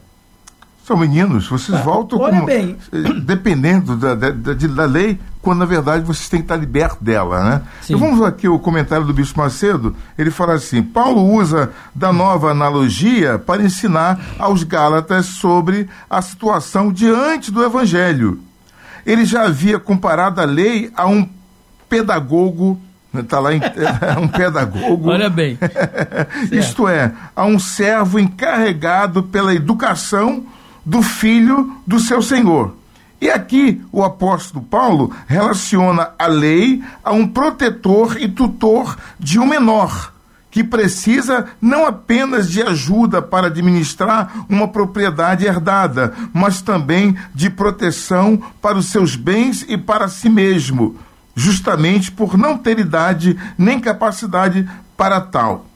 São 0.90 0.96
meninos, 0.96 1.46
vocês 1.46 1.78
ah, 1.78 1.82
voltam 1.82 2.18
olha 2.18 2.40
com, 2.40 2.46
bem. 2.46 2.76
dependendo 3.22 3.94
da, 3.96 4.12
da, 4.12 4.30
da, 4.32 4.54
da, 4.54 4.84
lei, 4.86 5.20
quando 5.40 5.60
na 5.60 5.64
verdade 5.64 6.04
vocês 6.04 6.28
têm 6.28 6.40
que 6.40 6.46
estar 6.46 6.56
libertos 6.56 6.98
dela, 7.00 7.44
né? 7.48 7.62
Sim. 7.80 7.94
E 7.94 7.96
vamos 7.96 8.20
aqui 8.26 8.48
o 8.48 8.58
comentário 8.58 9.06
do 9.06 9.14
Bispo 9.14 9.38
Macedo, 9.38 9.94
ele 10.18 10.32
fala 10.32 10.54
assim, 10.54 10.82
Paulo 10.82 11.32
usa 11.32 11.70
da 11.94 12.12
nova 12.12 12.50
analogia 12.50 13.38
para 13.38 13.62
ensinar 13.62 14.20
aos 14.36 14.64
Gálatas 14.64 15.26
sobre 15.26 15.88
a 16.10 16.20
situação 16.20 16.92
diante 16.92 17.52
do 17.52 17.62
Evangelho. 17.62 18.40
Ele 19.06 19.24
já 19.24 19.44
havia 19.44 19.78
comparado 19.78 20.40
a 20.40 20.44
lei 20.44 20.90
a 20.96 21.06
um 21.06 21.24
pedagogo 21.88 22.80
Está 23.14 23.38
lá 23.38 23.54
em, 23.54 23.60
é 23.62 24.18
um 24.18 24.26
pedagogo. 24.26 25.08
Olha 25.10 25.30
bem. 25.30 25.56
Isto 26.50 26.88
é, 26.88 27.12
a 27.34 27.44
um 27.44 27.60
servo 27.60 28.18
encarregado 28.18 29.22
pela 29.22 29.54
educação 29.54 30.46
do 30.90 31.02
filho 31.02 31.76
do 31.86 32.00
seu 32.00 32.20
senhor. 32.20 32.74
E 33.20 33.30
aqui 33.30 33.80
o 33.92 34.02
apóstolo 34.02 34.64
Paulo 34.64 35.14
relaciona 35.28 36.10
a 36.18 36.26
lei 36.26 36.82
a 37.04 37.12
um 37.12 37.28
protetor 37.28 38.16
e 38.20 38.26
tutor 38.26 38.98
de 39.16 39.38
um 39.38 39.46
menor, 39.46 40.12
que 40.50 40.64
precisa 40.64 41.46
não 41.60 41.86
apenas 41.86 42.50
de 42.50 42.60
ajuda 42.60 43.22
para 43.22 43.46
administrar 43.46 44.46
uma 44.48 44.66
propriedade 44.66 45.46
herdada, 45.46 46.12
mas 46.32 46.60
também 46.60 47.16
de 47.32 47.48
proteção 47.48 48.42
para 48.60 48.76
os 48.76 48.86
seus 48.86 49.14
bens 49.14 49.64
e 49.68 49.78
para 49.78 50.08
si 50.08 50.28
mesmo, 50.28 50.96
justamente 51.36 52.10
por 52.10 52.36
não 52.36 52.58
ter 52.58 52.80
idade 52.80 53.38
nem 53.56 53.78
capacidade 53.78 54.68
para 54.96 55.20
tal. 55.20 55.66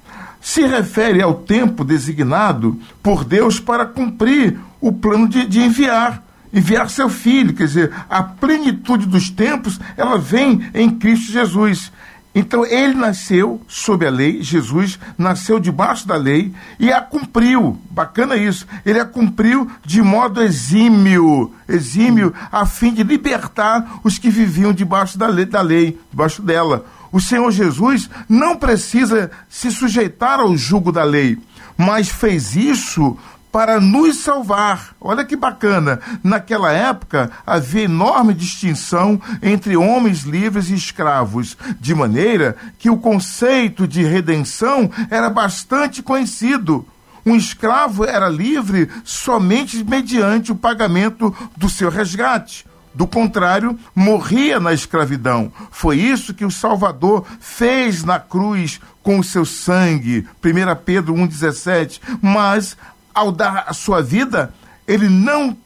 Se 0.41 0.67
refere 0.67 1.23
ao 1.23 1.35
tempo 1.35 1.85
designado 1.85 2.79
por 3.03 3.25
Deus 3.25 3.61
para 3.61 3.87
cumprir 3.87 4.59
o 4.87 4.93
plano 4.93 5.27
de, 5.27 5.47
de 5.47 5.61
enviar 5.61 6.23
enviar 6.53 6.89
seu 6.89 7.09
filho, 7.09 7.53
quer 7.53 7.65
dizer, 7.65 7.93
a 8.09 8.23
plenitude 8.23 9.07
dos 9.07 9.29
tempos, 9.29 9.81
ela 9.97 10.17
vem 10.17 10.71
em 10.73 10.89
Cristo 10.89 11.33
Jesus. 11.33 11.91
Então 12.33 12.65
ele 12.65 12.95
nasceu 12.95 13.61
sob 13.67 14.07
a 14.07 14.11
lei, 14.11 14.41
Jesus 14.41 14.99
nasceu 15.19 15.59
debaixo 15.59 16.07
da 16.07 16.15
lei 16.15 16.53
e 16.79 16.93
a 16.93 17.01
cumpriu. 17.01 17.77
Bacana 17.91 18.37
isso. 18.37 18.67
Ele 18.87 19.01
a 19.01 19.05
cumpriu 19.05 19.69
de 19.85 20.01
modo 20.01 20.43
exímio, 20.43 21.53
exímio, 21.69 22.33
a 22.53 22.65
fim 22.67 22.95
de 22.95 23.03
libertar 23.03 24.01
os 24.05 24.17
que 24.17 24.31
viviam 24.31 24.73
debaixo 24.73 25.19
da 25.19 25.27
lei, 25.27 25.47
da 25.47 25.61
lei, 25.61 25.99
debaixo 26.11 26.41
dela. 26.41 26.87
O 27.11 27.21
Senhor 27.21 27.51
Jesus 27.51 28.09
não 28.29 28.57
precisa 28.57 29.31
se 29.49 29.73
sujeitar 29.73 30.39
ao 30.39 30.57
jugo 30.57 30.93
da 30.93 31.05
lei, 31.05 31.39
mas 31.77 32.09
fez 32.09 32.57
isso 32.57 33.17
para 33.55 33.81
nos 33.81 34.17
salvar. 34.17 34.97
Olha 35.01 35.25
que 35.25 35.37
bacana. 35.37 36.01
Naquela 36.25 36.73
época 36.73 37.31
havia 37.47 37.85
enorme 37.85 38.35
distinção 38.35 39.23
entre 39.41 39.77
homens 39.77 40.23
livres 40.23 40.71
e 40.71 40.75
escravos, 40.75 41.57
de 41.79 41.95
maneira 41.95 42.57
que 42.81 42.91
o 42.91 42.97
conceito 42.97 43.87
de 43.87 44.03
redenção 44.03 44.91
era 45.09 45.31
bastante 45.31 46.03
conhecido. 46.03 46.85
Um 47.25 47.37
escravo 47.37 48.05
era 48.05 48.29
livre 48.29 48.91
somente 49.05 49.85
mediante 49.85 50.51
o 50.51 50.57
pagamento 50.57 51.33
do 51.57 51.69
seu 51.69 51.91
resgate. 51.91 52.67
Do 52.93 53.07
contrário, 53.09 53.79
morria 53.95 54.59
na 54.59 54.73
escravidão. 54.73 55.53
Foi 55.71 55.97
isso 55.97 56.35
que 56.35 56.45
o 56.45 56.51
Salvador 56.51 57.25
fez 57.41 58.05
na 58.05 58.21
cruz 58.21 58.81
com 59.03 59.19
o 59.19 59.25
seu 59.25 59.45
sangue. 59.45 60.27
1 60.43 60.85
Pedro 60.85 61.15
1,17. 61.15 62.01
Mas 62.23 62.77
ao 63.15 63.31
dar 63.31 63.65
a 63.69 63.73
sua 63.73 64.03
vida, 64.03 64.53
ele 64.87 65.09
não 65.09 65.57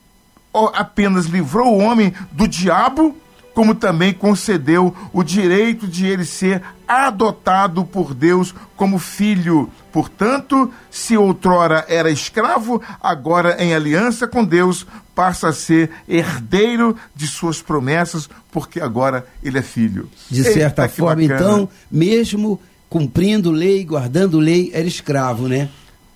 apenas 0.75 1.26
livrou 1.26 1.75
o 1.75 1.78
homem 1.78 2.12
do 2.33 2.47
diabo, 2.47 3.17
como 3.55 3.75
também 3.75 4.12
concedeu 4.12 4.95
o 5.12 5.25
direito 5.25 5.88
de 5.88 6.07
ele 6.07 6.25
ser 6.25 6.62
adotado 6.87 7.85
por 7.85 8.14
Deus 8.14 8.55
como 8.76 8.99
filho. 9.00 9.69
Portanto, 9.93 10.73
se 10.90 11.17
outrora 11.17 11.85
era 11.88 12.11
escravo, 12.11 12.81
agora 13.00 13.61
em 13.62 13.75
aliança 13.75 14.28
com 14.28 14.45
Deus 14.45 14.87
passa 15.12 15.49
a 15.49 15.52
ser 15.52 15.90
herdeiro 16.09 16.97
de 17.17 17.26
suas 17.26 17.61
promessas, 17.61 18.31
porque 18.52 18.81
agora 18.81 19.26
ele 19.43 19.59
é 19.59 19.62
filho. 19.62 20.09
De 20.31 20.45
certa 20.45 20.83
Eita, 20.83 20.95
forma, 20.95 21.25
então, 21.25 21.69
mesmo 21.90 22.61
cumprindo 22.88 23.50
lei, 23.50 23.85
guardando 23.85 24.38
lei, 24.38 24.71
era 24.73 24.87
escravo, 24.87 25.49
né? 25.49 25.69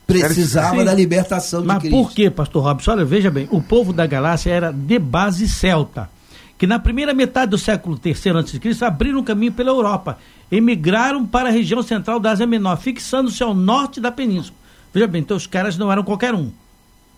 Precisava 0.06 0.78
Sim. 0.78 0.84
da 0.84 0.94
libertação 0.94 1.60
de 1.60 1.66
Mas 1.66 1.78
Cristo. 1.78 1.96
por 1.96 2.12
que, 2.12 2.30
pastor 2.30 2.64
Robson? 2.64 2.90
Olha, 2.92 3.04
veja 3.04 3.30
bem, 3.30 3.48
o 3.50 3.62
povo 3.62 3.92
da 3.92 4.06
Galácia 4.06 4.50
era 4.50 4.72
de 4.72 4.98
base 4.98 5.48
celta, 5.48 6.10
que 6.58 6.66
na 6.66 6.78
primeira 6.78 7.14
metade 7.14 7.50
do 7.50 7.58
século 7.58 7.98
III 8.04 8.38
a.C. 8.38 8.84
abriram 8.84 9.20
um 9.20 9.24
caminho 9.24 9.52
pela 9.52 9.70
Europa, 9.70 10.18
emigraram 10.50 11.26
para 11.26 11.48
a 11.48 11.52
região 11.52 11.82
central 11.82 12.20
da 12.20 12.30
Ásia 12.30 12.46
Menor, 12.46 12.76
fixando-se 12.76 13.42
ao 13.42 13.54
norte 13.54 14.00
da 14.00 14.10
península. 14.10 14.56
Veja 14.92 15.06
bem, 15.06 15.22
então 15.22 15.36
os 15.36 15.46
caras 15.46 15.78
não 15.78 15.90
eram 15.90 16.02
qualquer 16.02 16.34
um. 16.34 16.50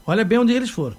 Olha 0.07 0.25
bem 0.25 0.39
onde 0.39 0.53
eles 0.53 0.71
foram. 0.71 0.97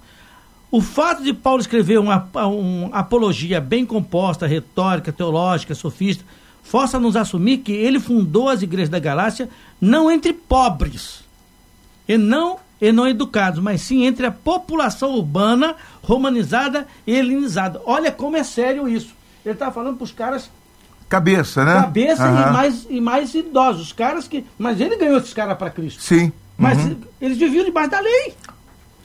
O 0.70 0.80
fato 0.82 1.22
de 1.22 1.32
Paulo 1.32 1.60
escrever 1.60 1.98
uma, 1.98 2.28
uma 2.34 2.88
apologia 2.98 3.60
bem 3.60 3.86
composta, 3.86 4.46
retórica, 4.46 5.12
teológica, 5.12 5.74
sofista, 5.74 6.24
força-nos 6.62 7.16
a 7.16 7.20
assumir 7.20 7.58
que 7.58 7.72
ele 7.72 8.00
fundou 8.00 8.48
as 8.48 8.62
igrejas 8.62 8.88
da 8.88 8.98
Galácia 8.98 9.48
não 9.80 10.10
entre 10.10 10.32
pobres, 10.32 11.20
e 12.08 12.16
não 12.16 12.58
e 12.80 12.92
não 12.92 13.08
educados, 13.08 13.60
mas 13.60 13.80
sim 13.80 14.04
entre 14.04 14.26
a 14.26 14.30
população 14.30 15.14
urbana, 15.14 15.74
romanizada 16.02 16.86
e 17.06 17.14
helenizada. 17.14 17.80
Olha 17.86 18.12
como 18.12 18.36
é 18.36 18.44
sério 18.44 18.88
isso. 18.88 19.14
Ele 19.44 19.54
está 19.54 19.70
falando 19.70 19.96
para 19.96 20.04
os 20.04 20.12
caras. 20.12 20.50
Cabeça, 21.08 21.64
né? 21.64 21.74
Cabeça 21.74 22.28
uhum. 22.28 22.40
e, 22.40 22.52
mais, 22.52 22.86
e 22.90 23.00
mais 23.00 23.34
idosos. 23.34 23.82
Os 23.86 23.92
caras 23.92 24.28
que. 24.28 24.44
Mas 24.58 24.80
ele 24.80 24.96
ganhou 24.96 25.18
esses 25.18 25.32
caras 25.32 25.56
para 25.56 25.70
Cristo. 25.70 26.02
Sim. 26.02 26.32
Mas 26.58 26.78
uhum. 26.78 26.96
eles 27.20 27.38
viviam 27.38 27.64
debaixo 27.64 27.90
da 27.90 28.00
lei. 28.00 28.34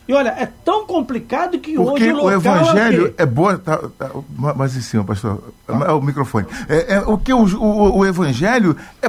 E 0.08 0.14
olha, 0.14 0.30
é 0.30 0.48
tão 0.66 0.86
complicado 0.86 1.60
que 1.60 1.76
Porque 1.76 2.12
hoje 2.12 2.14
o, 2.14 2.26
o 2.26 2.32
evangelho 2.32 3.14
é, 3.18 3.24
é 3.24 3.26
boa. 3.26 3.58
Tá, 3.58 3.78
tá, 3.98 4.10
mas 4.36 4.76
em 4.76 4.82
cima, 4.82 5.04
pastor. 5.04 5.54
É 5.68 5.92
o 5.92 6.02
microfone. 6.02 6.48
É, 6.68 6.96
é, 6.96 7.00
o 7.02 7.18
que 7.18 7.32
o, 7.32 7.46
o, 7.46 8.00
o 8.00 8.06
evangelho. 8.06 8.76
É, 9.02 9.08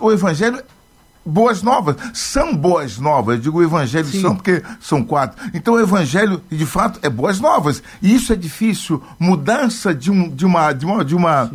o 0.00 0.12
evangelho 0.12 0.62
boas 1.28 1.62
novas. 1.62 1.96
São 2.14 2.56
boas 2.56 2.98
novas. 2.98 3.36
Eu 3.36 3.42
digo 3.42 3.58
o 3.58 3.62
evangelho 3.62 4.06
Sim. 4.06 4.20
são 4.20 4.34
porque 4.34 4.62
são 4.80 5.04
quatro. 5.04 5.38
Então 5.52 5.74
o 5.74 5.80
evangelho, 5.80 6.42
de 6.50 6.66
fato, 6.66 6.98
é 7.02 7.08
boas 7.08 7.38
novas. 7.38 7.82
E 8.02 8.14
isso 8.14 8.32
é 8.32 8.36
difícil. 8.36 9.02
Mudança 9.18 9.94
de, 9.94 10.10
um, 10.10 10.28
de 10.28 10.46
uma, 10.46 10.72
de 10.72 10.86
uma, 10.86 11.04
de 11.04 11.14
uma, 11.14 11.50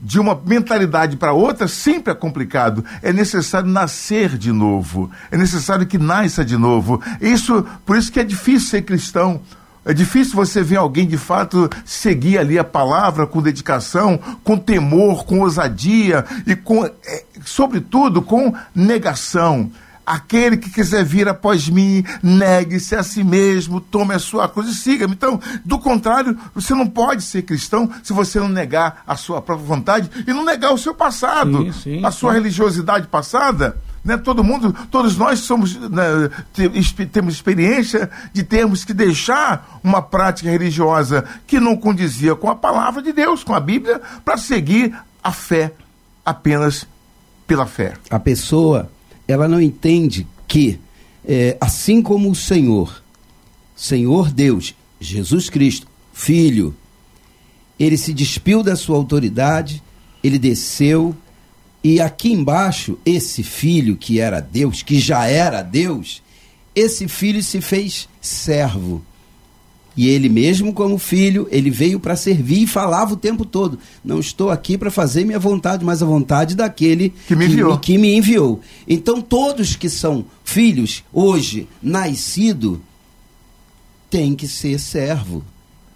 de 0.00 0.20
uma 0.20 0.40
mentalidade 0.46 1.16
para 1.16 1.32
outra 1.32 1.66
sempre 1.66 2.12
é 2.12 2.14
complicado. 2.14 2.84
É 3.02 3.12
necessário 3.12 3.68
nascer 3.68 4.38
de 4.38 4.52
novo. 4.52 5.10
É 5.30 5.36
necessário 5.36 5.86
que 5.86 5.98
nasça 5.98 6.44
de 6.44 6.56
novo. 6.56 7.02
Isso, 7.20 7.66
por 7.84 7.96
isso 7.96 8.12
que 8.12 8.20
é 8.20 8.24
difícil 8.24 8.68
ser 8.68 8.82
cristão. 8.82 9.40
É 9.86 9.94
difícil 9.94 10.34
você 10.34 10.64
ver 10.64 10.76
alguém 10.76 11.06
de 11.06 11.16
fato 11.16 11.70
seguir 11.84 12.38
ali 12.38 12.58
a 12.58 12.64
palavra 12.64 13.24
com 13.24 13.40
dedicação, 13.40 14.18
com 14.42 14.58
temor, 14.58 15.24
com 15.24 15.40
ousadia 15.40 16.24
e 16.44 16.56
com, 16.56 16.84
é, 16.84 17.24
sobretudo, 17.44 18.20
com 18.20 18.52
negação. 18.74 19.70
Aquele 20.04 20.56
que 20.56 20.70
quiser 20.70 21.04
vir 21.04 21.28
após 21.28 21.68
mim, 21.68 22.04
negue-se 22.20 22.96
a 22.96 23.02
si 23.04 23.22
mesmo, 23.22 23.80
tome 23.80 24.14
a 24.14 24.18
sua 24.18 24.48
cruz 24.48 24.68
e 24.68 24.74
siga-me. 24.74 25.14
Então, 25.14 25.40
do 25.64 25.78
contrário, 25.78 26.36
você 26.52 26.74
não 26.74 26.86
pode 26.88 27.22
ser 27.22 27.42
cristão 27.42 27.88
se 28.02 28.12
você 28.12 28.40
não 28.40 28.48
negar 28.48 29.02
a 29.06 29.16
sua 29.16 29.40
própria 29.40 29.66
vontade 29.66 30.10
e 30.26 30.32
não 30.32 30.44
negar 30.44 30.72
o 30.72 30.78
seu 30.78 30.94
passado, 30.94 31.64
sim, 31.64 31.72
sim, 31.72 32.04
a 32.04 32.10
sua 32.10 32.32
sim. 32.32 32.38
religiosidade 32.38 33.06
passada. 33.06 33.76
Né? 34.06 34.16
Todo 34.16 34.44
mundo, 34.44 34.72
todos 34.88 35.16
nós 35.16 35.40
somos, 35.40 35.74
né, 35.74 36.30
temos 37.12 37.34
experiência 37.34 38.08
de 38.32 38.44
termos 38.44 38.84
que 38.84 38.94
deixar 38.94 39.80
uma 39.82 40.00
prática 40.00 40.48
religiosa 40.48 41.24
que 41.44 41.58
não 41.58 41.76
condizia 41.76 42.36
com 42.36 42.48
a 42.48 42.54
palavra 42.54 43.02
de 43.02 43.12
Deus, 43.12 43.42
com 43.42 43.52
a 43.52 43.58
Bíblia, 43.58 44.00
para 44.24 44.36
seguir 44.36 44.94
a 45.22 45.32
fé 45.32 45.72
apenas 46.24 46.86
pela 47.48 47.66
fé. 47.66 47.94
A 48.08 48.20
pessoa, 48.20 48.88
ela 49.26 49.48
não 49.48 49.60
entende 49.60 50.24
que, 50.46 50.78
é, 51.24 51.56
assim 51.60 52.00
como 52.00 52.30
o 52.30 52.34
Senhor, 52.34 53.02
Senhor 53.74 54.30
Deus, 54.30 54.72
Jesus 55.00 55.50
Cristo, 55.50 55.88
Filho, 56.12 56.74
ele 57.76 57.98
se 57.98 58.14
despiu 58.14 58.62
da 58.62 58.76
sua 58.76 58.96
autoridade, 58.96 59.82
ele 60.22 60.38
desceu 60.38 61.14
e 61.88 62.00
aqui 62.00 62.32
embaixo, 62.32 62.98
esse 63.06 63.44
filho 63.44 63.96
que 63.96 64.18
era 64.18 64.40
Deus, 64.40 64.82
que 64.82 64.98
já 64.98 65.26
era 65.26 65.62
Deus, 65.62 66.20
esse 66.74 67.06
filho 67.06 67.40
se 67.40 67.60
fez 67.60 68.08
servo. 68.20 69.04
E 69.96 70.08
ele 70.08 70.28
mesmo 70.28 70.72
como 70.72 70.98
filho, 70.98 71.46
ele 71.48 71.70
veio 71.70 72.00
para 72.00 72.16
servir 72.16 72.64
e 72.64 72.66
falava 72.66 73.14
o 73.14 73.16
tempo 73.16 73.44
todo: 73.44 73.78
"Não 74.04 74.18
estou 74.18 74.50
aqui 74.50 74.76
para 74.76 74.90
fazer 74.90 75.24
minha 75.24 75.38
vontade, 75.38 75.84
mas 75.84 76.02
a 76.02 76.06
vontade 76.06 76.56
daquele 76.56 77.14
que 77.28 77.36
me 77.36 77.44
enviou". 77.46 77.78
Que, 77.78 77.92
que 77.92 77.98
me 77.98 78.16
enviou. 78.16 78.60
Então 78.88 79.22
todos 79.22 79.76
que 79.76 79.88
são 79.88 80.24
filhos 80.42 81.04
hoje 81.12 81.68
nascido 81.80 82.82
têm 84.10 84.34
que 84.34 84.48
ser 84.48 84.80
servo, 84.80 85.44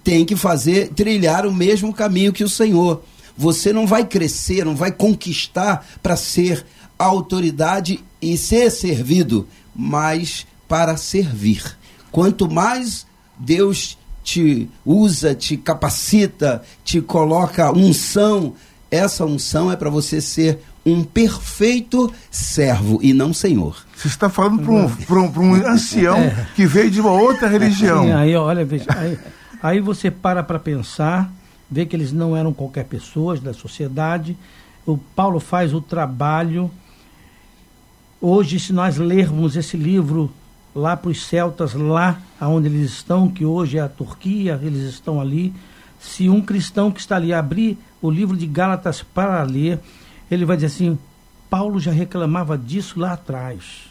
tem 0.04 0.24
que 0.24 0.36
fazer 0.36 0.90
trilhar 0.90 1.44
o 1.44 1.52
mesmo 1.52 1.92
caminho 1.92 2.32
que 2.32 2.44
o 2.44 2.48
Senhor. 2.48 3.02
Você 3.40 3.72
não 3.72 3.86
vai 3.86 4.04
crescer, 4.04 4.66
não 4.66 4.76
vai 4.76 4.92
conquistar 4.92 5.86
para 6.02 6.14
ser 6.14 6.62
autoridade 6.98 8.04
e 8.20 8.36
ser 8.36 8.70
servido, 8.70 9.48
mas 9.74 10.46
para 10.68 10.94
servir. 10.98 11.62
Quanto 12.12 12.52
mais 12.52 13.06
Deus 13.38 13.96
te 14.22 14.68
usa, 14.84 15.34
te 15.34 15.56
capacita, 15.56 16.60
te 16.84 17.00
coloca 17.00 17.72
unção, 17.72 18.52
essa 18.90 19.24
unção 19.24 19.72
é 19.72 19.76
para 19.76 19.88
você 19.88 20.20
ser 20.20 20.58
um 20.84 21.02
perfeito 21.02 22.12
servo 22.30 22.98
e 23.00 23.14
não 23.14 23.32
senhor. 23.32 23.86
Você 23.96 24.08
está 24.08 24.28
falando 24.28 24.60
para 24.60 25.18
um, 25.18 25.30
um, 25.30 25.54
um 25.54 25.54
ancião 25.66 26.18
é. 26.18 26.46
que 26.54 26.66
veio 26.66 26.90
de 26.90 27.00
uma 27.00 27.12
outra 27.12 27.48
religião. 27.48 28.04
Sim, 28.04 28.12
aí, 28.12 28.36
olha, 28.36 28.66
veja, 28.66 28.84
aí, 28.94 29.18
aí 29.62 29.80
você 29.80 30.10
para 30.10 30.42
para 30.42 30.58
pensar 30.58 31.39
vê 31.70 31.86
que 31.86 31.94
eles 31.94 32.12
não 32.12 32.36
eram 32.36 32.52
qualquer 32.52 32.84
pessoas 32.84 33.40
da 33.40 33.54
sociedade. 33.54 34.36
O 34.84 34.98
Paulo 34.98 35.38
faz 35.38 35.72
o 35.72 35.80
trabalho. 35.80 36.70
Hoje, 38.20 38.58
se 38.58 38.72
nós 38.72 38.96
lermos 38.96 39.56
esse 39.56 39.76
livro 39.76 40.30
lá 40.74 40.96
para 40.96 41.10
os 41.10 41.24
celtas, 41.24 41.74
lá 41.74 42.20
onde 42.40 42.66
eles 42.66 42.90
estão, 42.90 43.28
que 43.28 43.44
hoje 43.44 43.78
é 43.78 43.80
a 43.80 43.88
Turquia, 43.88 44.58
eles 44.62 44.82
estão 44.82 45.20
ali. 45.20 45.54
Se 46.00 46.28
um 46.28 46.40
cristão 46.40 46.90
que 46.90 47.00
está 47.00 47.16
ali 47.16 47.32
abrir 47.32 47.78
o 48.02 48.10
livro 48.10 48.36
de 48.36 48.46
Gálatas 48.46 49.02
para 49.02 49.42
ler, 49.42 49.78
ele 50.30 50.44
vai 50.44 50.56
dizer 50.56 50.68
assim: 50.68 50.98
Paulo 51.48 51.78
já 51.78 51.92
reclamava 51.92 52.56
disso 52.56 52.98
lá 52.98 53.12
atrás. 53.12 53.90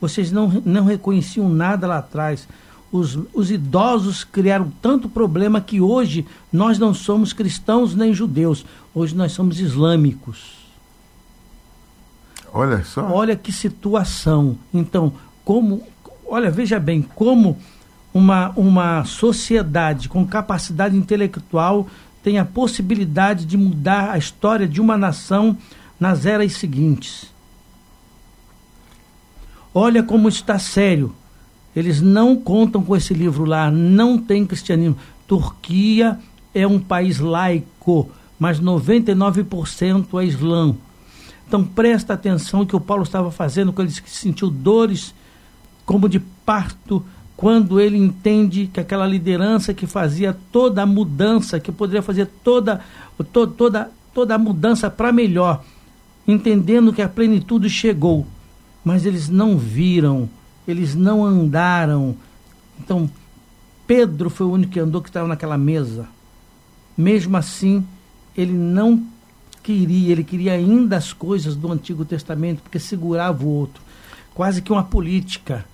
Vocês 0.00 0.30
não, 0.30 0.62
não 0.64 0.84
reconheciam 0.84 1.48
nada 1.48 1.86
lá 1.86 1.98
atrás 1.98 2.46
os, 2.90 3.18
os 3.34 3.50
idosos 3.50 4.24
criaram 4.24 4.72
tanto 4.80 5.08
problema 5.08 5.60
que 5.60 5.80
hoje 5.80 6.26
nós 6.52 6.78
não 6.78 6.94
somos 6.94 7.32
cristãos 7.32 7.94
nem 7.94 8.14
judeus, 8.14 8.64
hoje 8.94 9.14
nós 9.14 9.32
somos 9.32 9.60
islâmicos. 9.60 10.56
Olha 12.52 12.82
só. 12.84 13.06
Olha 13.10 13.36
que 13.36 13.52
situação. 13.52 14.56
Então, 14.72 15.12
como. 15.44 15.82
Olha, 16.26 16.50
veja 16.50 16.80
bem, 16.80 17.02
como 17.02 17.58
uma, 18.12 18.50
uma 18.56 19.04
sociedade 19.04 20.08
com 20.08 20.26
capacidade 20.26 20.96
intelectual 20.96 21.86
tem 22.22 22.38
a 22.38 22.44
possibilidade 22.44 23.44
de 23.44 23.56
mudar 23.56 24.10
a 24.10 24.18
história 24.18 24.66
de 24.66 24.80
uma 24.80 24.96
nação 24.96 25.56
nas 26.00 26.26
eras 26.26 26.54
seguintes. 26.54 27.32
Olha 29.72 30.02
como 30.02 30.28
está 30.28 30.58
sério. 30.58 31.14
Eles 31.76 32.00
não 32.00 32.34
contam 32.34 32.82
com 32.82 32.96
esse 32.96 33.12
livro 33.12 33.44
lá, 33.44 33.70
não 33.70 34.16
tem 34.16 34.46
cristianismo. 34.46 34.96
Turquia 35.28 36.18
é 36.54 36.66
um 36.66 36.80
país 36.80 37.20
laico, 37.20 38.10
mas 38.38 38.58
99% 38.58 40.18
é 40.18 40.24
islã. 40.24 40.74
Então 41.46 41.62
presta 41.62 42.14
atenção 42.14 42.64
que 42.64 42.74
o 42.74 42.80
Paulo 42.80 43.02
estava 43.02 43.30
fazendo 43.30 43.74
quando 43.74 43.88
ele 43.88 44.00
sentiu 44.06 44.48
dores 44.48 45.14
como 45.84 46.08
de 46.08 46.18
parto, 46.18 47.04
quando 47.36 47.78
ele 47.78 47.98
entende 47.98 48.68
que 48.72 48.80
aquela 48.80 49.06
liderança 49.06 49.74
que 49.74 49.86
fazia 49.86 50.36
toda 50.50 50.82
a 50.82 50.86
mudança, 50.86 51.60
que 51.60 51.70
poderia 51.70 52.02
fazer 52.02 52.26
toda, 52.42 52.80
to, 53.32 53.46
toda, 53.46 53.90
toda 54.14 54.34
a 54.34 54.38
mudança 54.38 54.90
para 54.90 55.12
melhor, 55.12 55.62
entendendo 56.26 56.92
que 56.92 57.02
a 57.02 57.08
plenitude 57.08 57.68
chegou, 57.68 58.26
mas 58.82 59.04
eles 59.04 59.28
não 59.28 59.58
viram, 59.58 60.28
eles 60.66 60.94
não 60.94 61.24
andaram. 61.24 62.16
Então, 62.78 63.10
Pedro 63.86 64.28
foi 64.28 64.46
o 64.46 64.52
único 64.52 64.72
que 64.72 64.80
andou 64.80 65.00
que 65.00 65.08
estava 65.08 65.28
naquela 65.28 65.56
mesa. 65.56 66.08
Mesmo 66.96 67.36
assim, 67.36 67.86
ele 68.36 68.52
não 68.52 69.02
queria, 69.62 70.12
ele 70.12 70.24
queria 70.24 70.52
ainda 70.52 70.96
as 70.96 71.12
coisas 71.12 71.56
do 71.56 71.70
Antigo 71.72 72.04
Testamento, 72.04 72.62
porque 72.62 72.78
segurava 72.78 73.44
o 73.44 73.48
outro. 73.48 73.82
Quase 74.34 74.62
que 74.62 74.72
uma 74.72 74.84
política. 74.84 75.64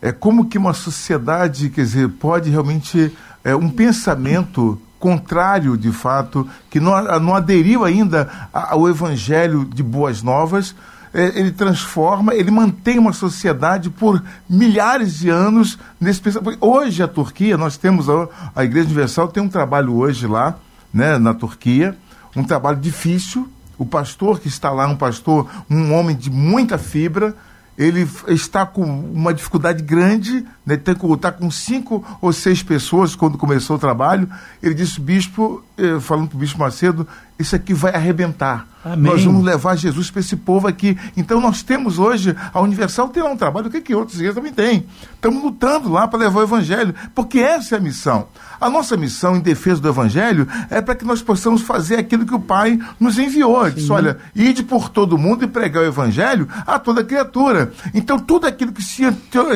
É 0.00 0.12
como 0.12 0.48
que 0.48 0.56
uma 0.56 0.72
sociedade, 0.72 1.68
quer 1.70 1.82
dizer, 1.82 2.08
pode 2.08 2.48
realmente. 2.50 3.12
É, 3.42 3.56
um 3.56 3.70
pensamento 3.70 4.80
contrário, 4.98 5.76
de 5.78 5.90
fato, 5.90 6.46
que 6.68 6.78
não, 6.78 7.20
não 7.20 7.34
aderiu 7.34 7.84
ainda 7.84 8.48
ao 8.52 8.86
evangelho 8.86 9.64
de 9.64 9.82
boas 9.82 10.22
novas, 10.22 10.74
ele 11.12 11.50
transforma, 11.50 12.34
ele 12.34 12.50
mantém 12.50 12.98
uma 12.98 13.12
sociedade 13.12 13.90
por 13.90 14.22
milhares 14.48 15.18
de 15.18 15.28
anos 15.28 15.78
nesse. 16.00 16.22
Hoje 16.60 17.02
a 17.02 17.08
Turquia, 17.08 17.56
nós 17.56 17.76
temos 17.76 18.08
a, 18.08 18.28
a 18.54 18.64
Igreja 18.64 18.86
Universal 18.86 19.28
tem 19.28 19.42
um 19.42 19.48
trabalho 19.48 19.96
hoje 19.96 20.26
lá, 20.26 20.56
né, 20.92 21.18
na 21.18 21.34
Turquia, 21.34 21.96
um 22.36 22.44
trabalho 22.44 22.78
difícil. 22.78 23.48
O 23.76 23.86
pastor 23.86 24.38
que 24.38 24.48
está 24.48 24.70
lá, 24.70 24.86
um 24.86 24.96
pastor, 24.96 25.48
um 25.68 25.94
homem 25.94 26.14
de 26.14 26.30
muita 26.30 26.76
fibra, 26.76 27.34
ele 27.80 28.06
está 28.28 28.66
com 28.66 28.82
uma 28.82 29.32
dificuldade 29.32 29.82
grande, 29.82 30.44
né? 30.66 30.76
tem 30.76 30.94
que 30.94 31.06
lutar 31.06 31.32
com 31.32 31.50
cinco 31.50 32.04
ou 32.20 32.30
seis 32.30 32.62
pessoas 32.62 33.16
quando 33.16 33.38
começou 33.38 33.76
o 33.76 33.78
trabalho. 33.78 34.28
Ele 34.62 34.74
disse, 34.74 35.00
bispo, 35.00 35.64
eh, 35.78 35.98
falando 35.98 36.28
para 36.28 36.36
o 36.36 36.38
bispo 36.38 36.58
Macedo, 36.58 37.08
isso 37.40 37.56
aqui 37.56 37.72
vai 37.72 37.94
arrebentar. 37.94 38.66
Amém. 38.84 39.12
Nós 39.12 39.22
vamos 39.22 39.44
levar 39.44 39.76
Jesus 39.76 40.10
para 40.10 40.20
esse 40.20 40.36
povo 40.36 40.66
aqui. 40.66 40.96
Então 41.16 41.40
nós 41.40 41.62
temos 41.62 41.98
hoje, 41.98 42.34
a 42.52 42.60
Universal 42.60 43.08
tem 43.08 43.22
lá 43.22 43.30
um 43.30 43.36
trabalho, 43.36 43.66
o 43.66 43.70
que, 43.70 43.80
que 43.80 43.94
outros 43.94 44.16
igrejas 44.16 44.36
também 44.36 44.52
têm. 44.52 44.86
Estamos 45.14 45.42
lutando 45.42 45.90
lá 45.90 46.08
para 46.08 46.18
levar 46.18 46.40
o 46.40 46.42
Evangelho, 46.42 46.94
porque 47.14 47.38
essa 47.40 47.74
é 47.74 47.78
a 47.78 47.80
missão. 47.80 48.28
A 48.58 48.70
nossa 48.70 48.96
missão 48.96 49.36
em 49.36 49.40
defesa 49.40 49.80
do 49.80 49.88
Evangelho 49.88 50.46
é 50.70 50.80
para 50.80 50.94
que 50.94 51.04
nós 51.04 51.20
possamos 51.20 51.62
fazer 51.62 51.98
aquilo 51.98 52.24
que 52.24 52.34
o 52.34 52.40
Pai 52.40 52.78
nos 52.98 53.18
enviou. 53.18 53.66
Ele 53.66 53.74
disse, 53.74 53.92
olha, 53.92 54.18
ide 54.34 54.62
por 54.62 54.88
todo 54.88 55.18
mundo 55.18 55.44
e 55.44 55.48
pregar 55.48 55.82
o 55.82 55.86
Evangelho 55.86 56.48
a 56.66 56.78
toda 56.78 57.04
criatura. 57.04 57.72
Então 57.92 58.18
tudo 58.18 58.46
aquilo 58.46 58.72
que 58.72 58.82
se, 58.82 59.02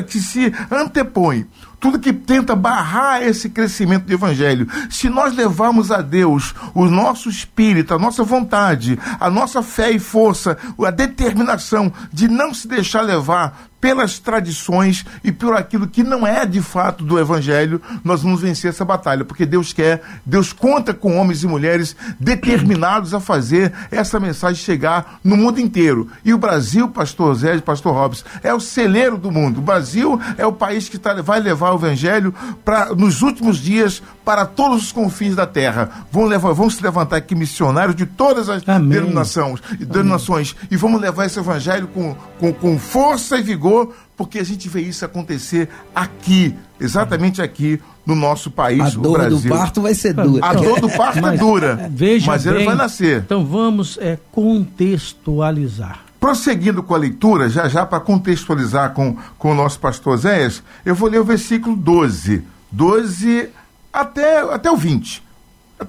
que 0.07 0.20
se 0.20 0.53
antepõe 0.70 1.47
tudo 1.85 1.99
que 1.99 2.14
tenta 2.14 2.57
barrar 2.57 3.23
esse 3.23 3.51
crescimento 3.51 4.07
do 4.07 4.12
evangelho. 4.14 4.66
Se 4.88 5.11
nós 5.11 5.37
levarmos 5.37 5.92
a 5.92 6.01
Deus 6.01 6.55
o 6.73 6.87
nosso 6.87 7.29
espírito, 7.29 7.92
a 7.92 7.99
nossa 7.99 8.25
vontade, 8.25 8.99
a 9.20 9.29
nossa 9.29 9.62
fé 9.62 9.90
e 9.90 9.99
força, 9.99 10.57
a 10.83 10.90
determinação 10.90 11.92
de 12.11 12.27
não 12.27 12.55
se 12.55 12.66
deixar 12.66 13.03
levar 13.03 13.68
pelas 13.85 14.18
tradições 14.18 15.05
e 15.23 15.31
por 15.31 15.55
aquilo 15.55 15.87
que 15.87 16.03
não 16.03 16.27
é 16.27 16.47
de 16.47 16.62
fato 16.62 17.05
do 17.05 17.18
Evangelho, 17.18 17.83
nós 18.03 18.23
vamos 18.23 18.40
vencer 18.40 18.70
essa 18.70 18.83
batalha, 18.83 19.27
porque 19.27 19.44
Deus 19.44 19.75
quer, 19.75 20.01
Deus 20.25 20.55
conta 20.55 20.94
com 20.94 21.18
homens 21.18 21.42
e 21.42 21.47
mulheres 21.47 21.94
determinados 22.18 23.12
a 23.12 23.20
fazer 23.20 23.75
essa 23.90 24.18
mensagem 24.18 24.64
chegar 24.64 25.20
no 25.23 25.37
mundo 25.37 25.61
inteiro. 25.61 26.09
E 26.25 26.33
o 26.33 26.38
Brasil, 26.38 26.88
pastor 26.88 27.35
Zé, 27.35 27.59
pastor 27.61 27.92
Robson, 27.92 28.25
é 28.42 28.55
o 28.55 28.59
celeiro 28.59 29.18
do 29.18 29.31
mundo. 29.31 29.59
O 29.59 29.62
Brasil 29.62 30.18
é 30.38 30.47
o 30.47 30.53
país 30.53 30.88
que 30.88 30.97
tá, 30.97 31.12
vai 31.20 31.38
levar 31.38 31.73
o 31.73 31.77
Evangelho 31.77 32.35
para 32.64 32.94
nos 32.94 33.20
últimos 33.20 33.59
dias 33.59 34.03
para 34.25 34.47
todos 34.47 34.85
os 34.85 34.93
confins 34.93 35.37
da 35.37 35.47
terra. 35.47 36.07
Vão, 36.11 36.25
levar, 36.25 36.53
vão 36.53 36.71
se 36.71 36.83
levantar 36.83 37.17
aqui 37.17 37.35
missionários 37.35 37.95
de 37.95 38.07
todas 38.07 38.49
as 38.49 38.63
denominações, 38.63 39.61
denominações 39.79 40.57
e 40.71 40.77
vamos 40.77 41.01
levar 41.01 41.27
esse 41.27 41.39
Evangelho 41.39 41.89
com, 41.89 42.17
com, 42.39 42.53
com 42.53 42.79
força 42.79 43.39
e 43.39 43.43
vigor 43.43 43.93
porque 44.17 44.39
a 44.39 44.45
gente 44.45 44.69
vê 44.69 44.81
isso 44.81 45.05
acontecer 45.05 45.69
aqui, 45.95 46.55
exatamente 46.81 47.43
aqui 47.43 47.81
no 48.07 48.15
nosso 48.15 48.51
país, 48.51 48.81
a 48.81 48.91
dor 48.91 49.19
Brasil. 49.19 49.41
do 49.41 49.49
parto 49.49 49.83
vai 49.83 49.95
ser 49.95 50.13
dura. 50.13 50.47
A 50.47 50.53
dor 50.55 50.81
do 50.81 50.89
parto 50.89 51.21
mas, 51.21 51.35
é 51.35 51.37
dura, 51.37 51.89
veja 51.91 52.27
mas 52.27 52.45
bem, 52.45 52.55
ele 52.55 52.65
vai 52.65 52.75
nascer. 52.75 53.23
Então 53.25 53.45
vamos 53.45 53.99
é, 54.01 54.19
contextualizar. 54.31 56.01
Prosseguindo 56.21 56.83
com 56.83 56.95
a 56.95 56.99
leitura, 56.99 57.49
já 57.51 57.69
já 57.69 57.85
para 57.85 58.01
contextualizar 58.01 58.93
com, 58.93 59.17
com 59.37 59.53
o 59.53 59.55
nosso 59.55 59.79
pastor 59.79 60.17
Zéias, 60.17 60.63
eu 60.85 60.95
vou 60.95 61.09
ler 61.09 61.21
o 61.21 61.25
versículo 61.25 61.77
12. 61.77 62.43
12 62.71 63.49
até, 63.94 64.40
até 64.52 64.70
o 64.70 64.76
20. 64.76 65.22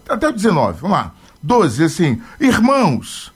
Até 0.08 0.30
o 0.30 0.32
19. 0.32 0.82
Vamos 0.82 0.98
lá. 0.98 1.14
12, 1.42 1.84
assim. 1.84 2.22
Irmãos, 2.40 3.34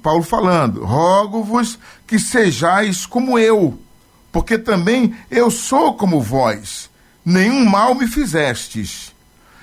Paulo 0.00 0.22
falando, 0.22 0.84
rogo-vos 0.84 1.78
que 2.06 2.18
sejais 2.18 3.04
como 3.04 3.36
eu, 3.36 3.78
porque 4.30 4.56
também 4.56 5.14
eu 5.28 5.50
sou 5.50 5.94
como 5.94 6.20
vós, 6.20 6.88
nenhum 7.24 7.64
mal 7.64 7.94
me 7.94 8.06
fizestes. 8.06 9.12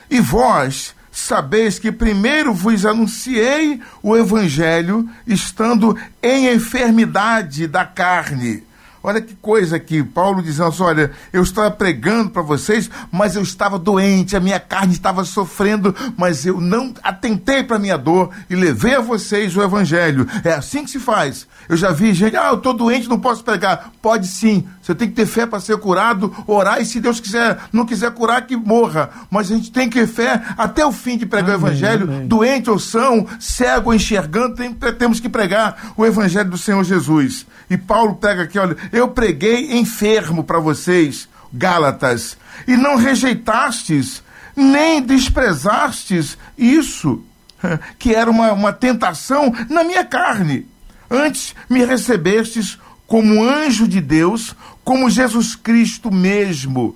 E 0.09 0.19
vós 0.19 0.93
sabeis 1.09 1.79
que 1.79 1.91
primeiro 1.91 2.53
vos 2.53 2.85
anunciei 2.85 3.81
o 4.03 4.15
evangelho, 4.15 5.09
estando 5.25 5.97
em 6.21 6.53
enfermidade 6.53 7.65
da 7.65 7.85
carne 7.85 8.66
Olha 9.03 9.21
que 9.21 9.36
coisa 9.36 9.75
aqui, 9.75 10.03
Paulo 10.03 10.41
dizendo 10.41 10.69
assim, 10.69 10.83
olha, 10.83 11.12
eu 11.31 11.43
estava 11.43 11.71
pregando 11.71 12.29
para 12.29 12.41
vocês, 12.41 12.89
mas 13.12 13.36
eu 13.36 13.41
estava 13.41 13.77
doente, 13.77 14.36
a 14.36 14.39
minha 14.39 14.60
carne 14.60 14.93
estava 14.93 15.23
sofrendo, 15.23 15.95
mas 16.17 16.45
eu 16.45 16.60
não 16.60 16.93
atentei 17.03 17.63
para 17.63 17.77
a 17.77 17.79
minha 17.79 17.97
dor 17.97 18.31
e 18.49 18.55
levei 18.55 18.95
a 18.95 19.01
vocês 19.01 19.55
o 19.55 19.62
evangelho. 19.62 20.27
É 20.43 20.53
assim 20.53 20.83
que 20.83 20.91
se 20.91 20.99
faz. 20.99 21.47
Eu 21.69 21.77
já 21.77 21.91
vi 21.91 22.13
gente, 22.13 22.36
ah, 22.36 22.49
eu 22.49 22.55
estou 22.55 22.73
doente, 22.73 23.10
não 23.10 23.19
posso 23.19 23.43
pregar. 23.43 23.91
Pode 24.01 24.27
sim, 24.27 24.67
você 24.81 24.95
tem 24.95 25.07
que 25.07 25.15
ter 25.15 25.25
fé 25.25 25.45
para 25.45 25.60
ser 25.60 25.77
curado, 25.77 26.33
orar 26.47 26.81
e 26.81 26.86
se 26.86 26.99
Deus 26.99 27.19
quiser, 27.19 27.57
não 27.71 27.86
quiser 27.86 28.12
curar, 28.12 28.45
que 28.45 28.55
morra. 28.55 29.10
Mas 29.29 29.51
a 29.51 29.55
gente 29.55 29.71
tem 29.71 29.89
que 29.89 29.99
ter 29.99 30.07
fé 30.07 30.41
até 30.57 30.86
o 30.86 30.91
fim 30.91 31.17
de 31.17 31.25
pregar 31.25 31.55
amém, 31.55 31.65
o 31.65 31.67
evangelho, 31.67 32.03
amém. 32.03 32.27
doente 32.27 32.69
ou 32.69 32.79
são, 32.79 33.27
cego 33.39 33.89
ou 33.89 33.95
enxergando, 33.95 34.55
tem, 34.55 34.73
temos 34.97 35.19
que 35.19 35.29
pregar 35.29 35.93
o 35.95 36.05
evangelho 36.05 36.49
do 36.49 36.57
Senhor 36.57 36.83
Jesus. 36.83 37.45
E 37.69 37.77
Paulo 37.77 38.15
pega 38.15 38.43
aqui, 38.43 38.57
olha, 38.57 38.77
eu 38.91 39.10
preguei 39.10 39.78
enfermo 39.78 40.43
para 40.43 40.60
vocês, 40.60 41.28
Gálatas, 41.54 42.38
e 42.67 42.76
não 42.76 42.95
rejeitastes, 42.95 44.23
nem 44.56 45.02
desprezastes 45.02 46.38
isso, 46.58 47.23
que 48.00 48.13
era 48.13 48.30
uma, 48.30 48.52
uma 48.52 48.73
tentação 48.73 49.54
na 49.69 49.84
minha 49.84 50.04
carne. 50.04 50.67
Antes 51.10 51.56
me 51.69 51.86
recebestes 51.86 52.78
como 53.06 53.43
anjo 53.43 53.88
de 53.88 54.02
Deus, 54.02 54.54
como 54.84 55.10
Jesus 55.10 55.56
Cristo 55.56 56.12
mesmo. 56.12 56.95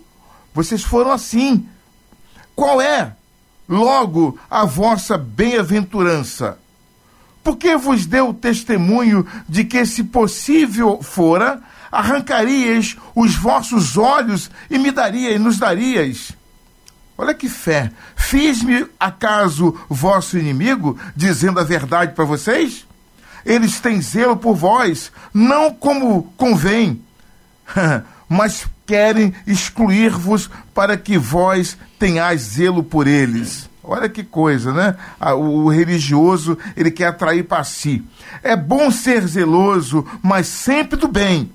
Vocês 0.53 0.83
foram 0.83 1.11
assim. 1.11 1.65
Qual 2.53 2.81
é, 2.81 3.13
logo, 3.67 4.37
a 4.49 4.65
vossa 4.65 5.17
bem-aventurança? 5.17 6.59
Porque 7.43 7.75
vos 7.75 8.05
deu 8.05 8.33
testemunho 8.33 9.25
de 9.47 9.63
que, 9.63 9.85
se 9.85 10.03
possível 10.03 11.01
fora, 11.01 11.61
arrancarias 11.91 12.95
os 13.15 13.35
vossos 13.35 13.97
olhos 13.97 14.49
e 14.69 14.77
me 14.77 14.91
daria 14.91 15.31
e 15.31 15.39
nos 15.39 15.57
darias. 15.57 16.31
Olha 17.17 17.33
que 17.33 17.49
fé. 17.49 17.91
Fiz-me 18.15 18.87
acaso 18.99 19.79
vosso 19.89 20.37
inimigo, 20.37 20.97
dizendo 21.15 21.59
a 21.59 21.63
verdade 21.63 22.13
para 22.13 22.25
vocês? 22.25 22.87
Eles 23.45 23.79
têm 23.79 24.01
zelo 24.01 24.37
por 24.37 24.55
vós, 24.55 25.11
não 25.33 25.73
como 25.73 26.23
convém, 26.37 27.01
mas 28.29 28.67
querem 28.85 29.33
excluir-vos 29.45 30.49
para 30.73 30.97
que 30.97 31.17
vós 31.17 31.77
tenhais 31.99 32.41
zelo 32.41 32.83
por 32.83 33.07
eles. 33.07 33.69
Olha 33.83 34.07
que 34.07 34.23
coisa, 34.23 34.71
né? 34.71 34.95
O 35.35 35.69
religioso, 35.69 36.57
ele 36.77 36.91
quer 36.91 37.07
atrair 37.07 37.43
para 37.43 37.63
si. 37.63 38.03
É 38.43 38.55
bom 38.55 38.91
ser 38.91 39.25
zeloso, 39.27 40.05
mas 40.21 40.47
sempre 40.47 40.97
do 40.97 41.07
bem. 41.07 41.51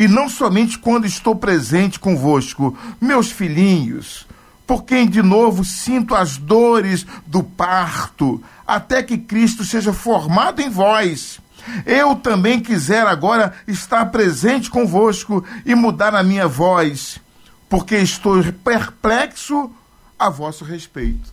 E 0.00 0.08
não 0.08 0.30
somente 0.30 0.78
quando 0.78 1.06
estou 1.06 1.36
presente 1.36 2.00
convosco, 2.00 2.74
meus 2.98 3.30
filhinhos, 3.30 4.26
por 4.66 4.84
quem 4.84 5.06
de 5.06 5.20
novo 5.20 5.62
sinto 5.62 6.14
as 6.14 6.38
dores 6.38 7.06
do 7.26 7.42
parto, 7.42 8.42
até 8.66 9.02
que 9.02 9.18
Cristo 9.18 9.62
seja 9.62 9.92
formado 9.92 10.62
em 10.62 10.70
vós. 10.70 11.38
Eu 11.84 12.16
também 12.16 12.60
quiser 12.60 13.06
agora 13.06 13.52
estar 13.68 14.06
presente 14.06 14.70
convosco 14.70 15.44
e 15.66 15.74
mudar 15.74 16.14
a 16.14 16.22
minha 16.22 16.48
voz, 16.48 17.20
porque 17.68 17.96
estou 17.96 18.42
perplexo 18.64 19.70
a 20.18 20.30
vosso 20.30 20.64
respeito. 20.64 21.30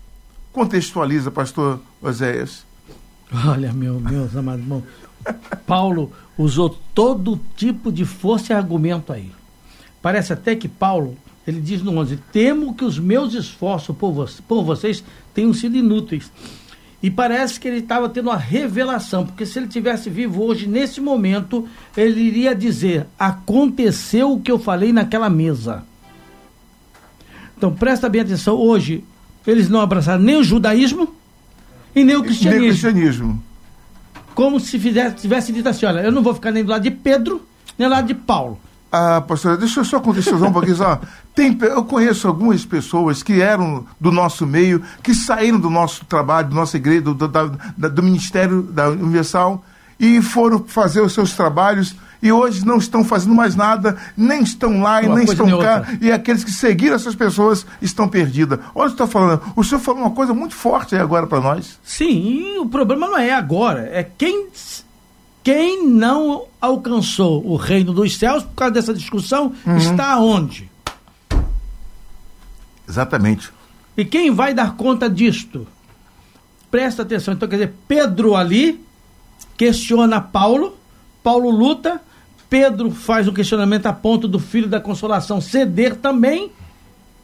Contextualiza, 0.52 1.32
pastor 1.32 1.80
Oséias. 2.02 2.66
Olha, 3.32 3.72
meu, 3.72 3.98
meus 4.02 4.36
amados 4.36 4.62
irmãos, 4.62 4.84
Paulo 5.66 6.12
usou 6.38 6.78
todo 6.93 7.39
tipo 7.56 7.91
de 7.91 8.06
força 8.06 8.54
e 8.54 8.56
argumento 8.56 9.12
aí. 9.12 9.32
Parece 10.02 10.34
até 10.34 10.56
que 10.56 10.67
Paulo, 10.67 11.17
ele 11.45 11.60
diz 11.60 11.82
no 11.82 11.97
11: 11.97 12.17
Temo 12.32 12.73
que 12.73 12.86
os 12.86 13.00
meus 13.00 13.34
esforços 13.34 13.95
por, 13.95 14.12
vo 14.12 14.28
por 14.47 14.63
vocês 14.63 15.04
tenham 15.34 15.54
sido 15.54 15.76
inúteis. 15.78 16.32
E 17.02 17.12
parece 17.12 17.60
que 17.60 17.67
ele 17.67 17.78
estava 17.78 18.10
tendo 18.10 18.30
uma 18.30 18.38
revelação, 18.38 19.26
porque 19.26 19.45
se 19.45 19.60
ele 19.60 19.67
tivesse 19.67 20.10
vivo 20.10 20.43
hoje, 20.43 20.67
nesse 20.67 21.00
momento, 21.00 21.67
ele 21.95 22.21
iria 22.21 22.56
dizer: 22.56 23.06
Aconteceu 23.17 24.32
o 24.32 24.41
que 24.41 24.52
eu 24.52 24.60
falei 24.60 24.91
naquela 24.91 25.30
mesa. 25.30 25.84
Então 27.58 27.73
presta 27.73 28.08
bem 28.08 28.21
atenção, 28.21 28.56
hoje 28.56 29.04
eles 29.45 29.69
não 29.69 29.82
abraçaram 29.82 30.21
nem 30.21 30.36
o 30.36 30.43
judaísmo 30.43 31.15
e 31.95 32.04
nem 32.04 32.15
o 32.15 32.23
cristianismo. 32.23 32.62
Nem 32.62 32.69
o 32.69 32.71
cristianismo. 32.71 33.43
Como 34.38 34.60
se 34.60 34.78
fizesse, 34.78 35.15
tivesse 35.15 35.52
dito 35.52 35.67
assim: 35.67 35.88
olha, 35.88 36.02
eu 36.02 36.12
não 36.12 36.21
vou 36.21 36.32
ficar 36.32 36.52
nem 36.52 36.63
do 36.63 36.69
lado 36.69 36.84
de 36.84 36.91
Pedro, 36.91 37.41
nem 37.76 37.88
do 37.88 37.91
lado 37.91 38.06
de 38.06 38.13
Paulo. 38.13 38.60
Ah, 38.91 39.19
pastor, 39.19 39.58
deixa 39.58 39.80
eu 39.80 39.84
só 39.84 40.00
contextualizar 40.00 40.47
um 40.47 40.54
pouquinho. 40.54 40.76
Só. 40.76 41.02
Tem, 41.34 41.58
eu 41.60 41.84
conheço 41.84 42.28
algumas 42.28 42.63
pessoas 42.63 43.23
que 43.23 43.41
eram 43.41 43.88
do 44.00 44.12
nosso 44.12 44.45
meio, 44.45 44.84
que 45.02 45.12
saíram 45.15 45.60
do 45.60 45.71
nosso 45.71 46.06
trabalho, 46.06 46.50
da 46.50 46.54
nossa 46.54 46.78
igreja, 46.78 47.02
do, 47.02 47.15
do, 47.15 47.28
da, 47.28 47.45
do 47.45 48.04
Ministério 48.04 48.62
da 48.62 48.89
Universal, 48.89 49.65
e 50.00 50.21
foram 50.21 50.63
fazer 50.67 51.02
os 51.02 51.13
seus 51.13 51.34
trabalhos 51.34 51.95
e 52.22 52.32
hoje 52.32 52.66
não 52.66 52.78
estão 52.78 53.04
fazendo 53.04 53.36
mais 53.36 53.56
nada, 53.56 53.98
nem 54.16 54.42
estão 54.42 54.82
lá 54.82 55.02
e 55.02 55.10
nem 55.10 55.24
estão 55.24 55.60
cá, 55.60 55.86
e 56.02 56.12
aqueles 56.12 56.44
que 56.44 56.52
seguiram 56.52 56.96
essas 56.96 57.16
pessoas 57.16 57.66
estão 57.82 58.08
perdidas. 58.08 58.60
Olha 58.74 58.86
o 58.86 58.96
que 58.96 59.02
está 59.02 59.08
falando. 59.08 59.42
O 59.56 59.64
senhor 59.64 59.80
falou 59.80 60.02
uma 60.02 60.12
coisa 60.12 60.34
muito 60.34 60.56
forte 60.56 60.96
aí 60.96 61.02
agora 61.02 61.28
para 61.28 61.40
nós. 61.42 61.80
Sim, 61.84 62.58
o 62.58 62.66
problema 62.68 63.08
não 63.08 63.18
é 63.18 63.32
agora, 63.32 63.90
é 63.92 64.04
quem 64.04 64.48
quem 65.44 65.88
não 65.88 66.44
alcançou 66.60 67.42
o 67.50 67.56
reino 67.56 67.94
dos 67.94 68.18
céus 68.18 68.44
por 68.44 68.54
causa 68.54 68.74
dessa 68.74 68.94
discussão 68.94 69.54
uhum. 69.66 69.78
está 69.78 70.20
onde? 70.20 70.70
Exatamente. 72.86 73.50
E 73.96 74.04
quem 74.04 74.30
vai 74.30 74.54
dar 74.54 74.76
conta 74.76 75.10
disto? 75.10 75.66
Presta 76.70 77.04
atenção. 77.04 77.34
Então, 77.34 77.48
quer 77.48 77.56
dizer, 77.56 77.74
Pedro 77.88 78.36
ali 78.36 78.86
questiona 79.56 80.20
Paulo, 80.20 80.78
Paulo 81.24 81.50
luta, 81.50 82.02
Pedro 82.50 82.92
faz 82.92 83.28
um 83.28 83.34
questionamento 83.34 83.86
a 83.88 83.94
ponto 83.94 84.28
do 84.28 84.40
filho 84.40 84.68
da 84.68 84.80
consolação 84.80 85.42
ceder 85.42 85.96
também. 85.96 86.52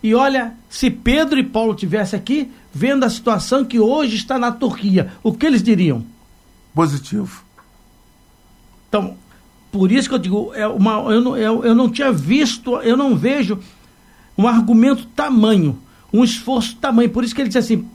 E 0.02 0.14
olha, 0.14 0.54
se 0.70 0.90
Pedro 0.90 1.40
e 1.40 1.44
Paulo 1.44 1.74
tivessem 1.74 2.20
aqui, 2.20 2.52
vendo 2.74 3.06
a 3.06 3.10
situação 3.10 3.64
que 3.64 3.80
hoje 3.80 4.18
está 4.18 4.38
na 4.38 4.52
Turquia, 4.52 5.14
o 5.24 5.34
que 5.34 5.46
eles 5.46 5.64
diriam? 5.64 6.04
Positivo. 6.74 7.44
Então, 8.90 9.16
por 9.72 9.92
isso 9.92 10.10
que 10.10 10.16
eu 10.16 10.20
digo, 10.20 10.52
é 10.54 10.68
uma, 10.68 11.00
eu, 11.12 11.22
não, 11.22 11.38
eu, 11.38 11.64
eu 11.64 11.74
não 11.74 11.90
tinha 11.90 12.12
visto, 12.12 12.76
eu 12.82 12.98
não 12.98 13.16
vejo 13.16 13.60
um 14.38 14.48
argumento 14.48 15.06
tamanho, 15.16 15.80
um 16.12 16.24
esforço 16.24 16.76
tamanho. 16.76 17.10
Por 17.10 17.24
isso 17.24 17.34
que 17.34 17.42
ele 17.42 17.50
disse 17.50 17.60
assim: 17.60 17.88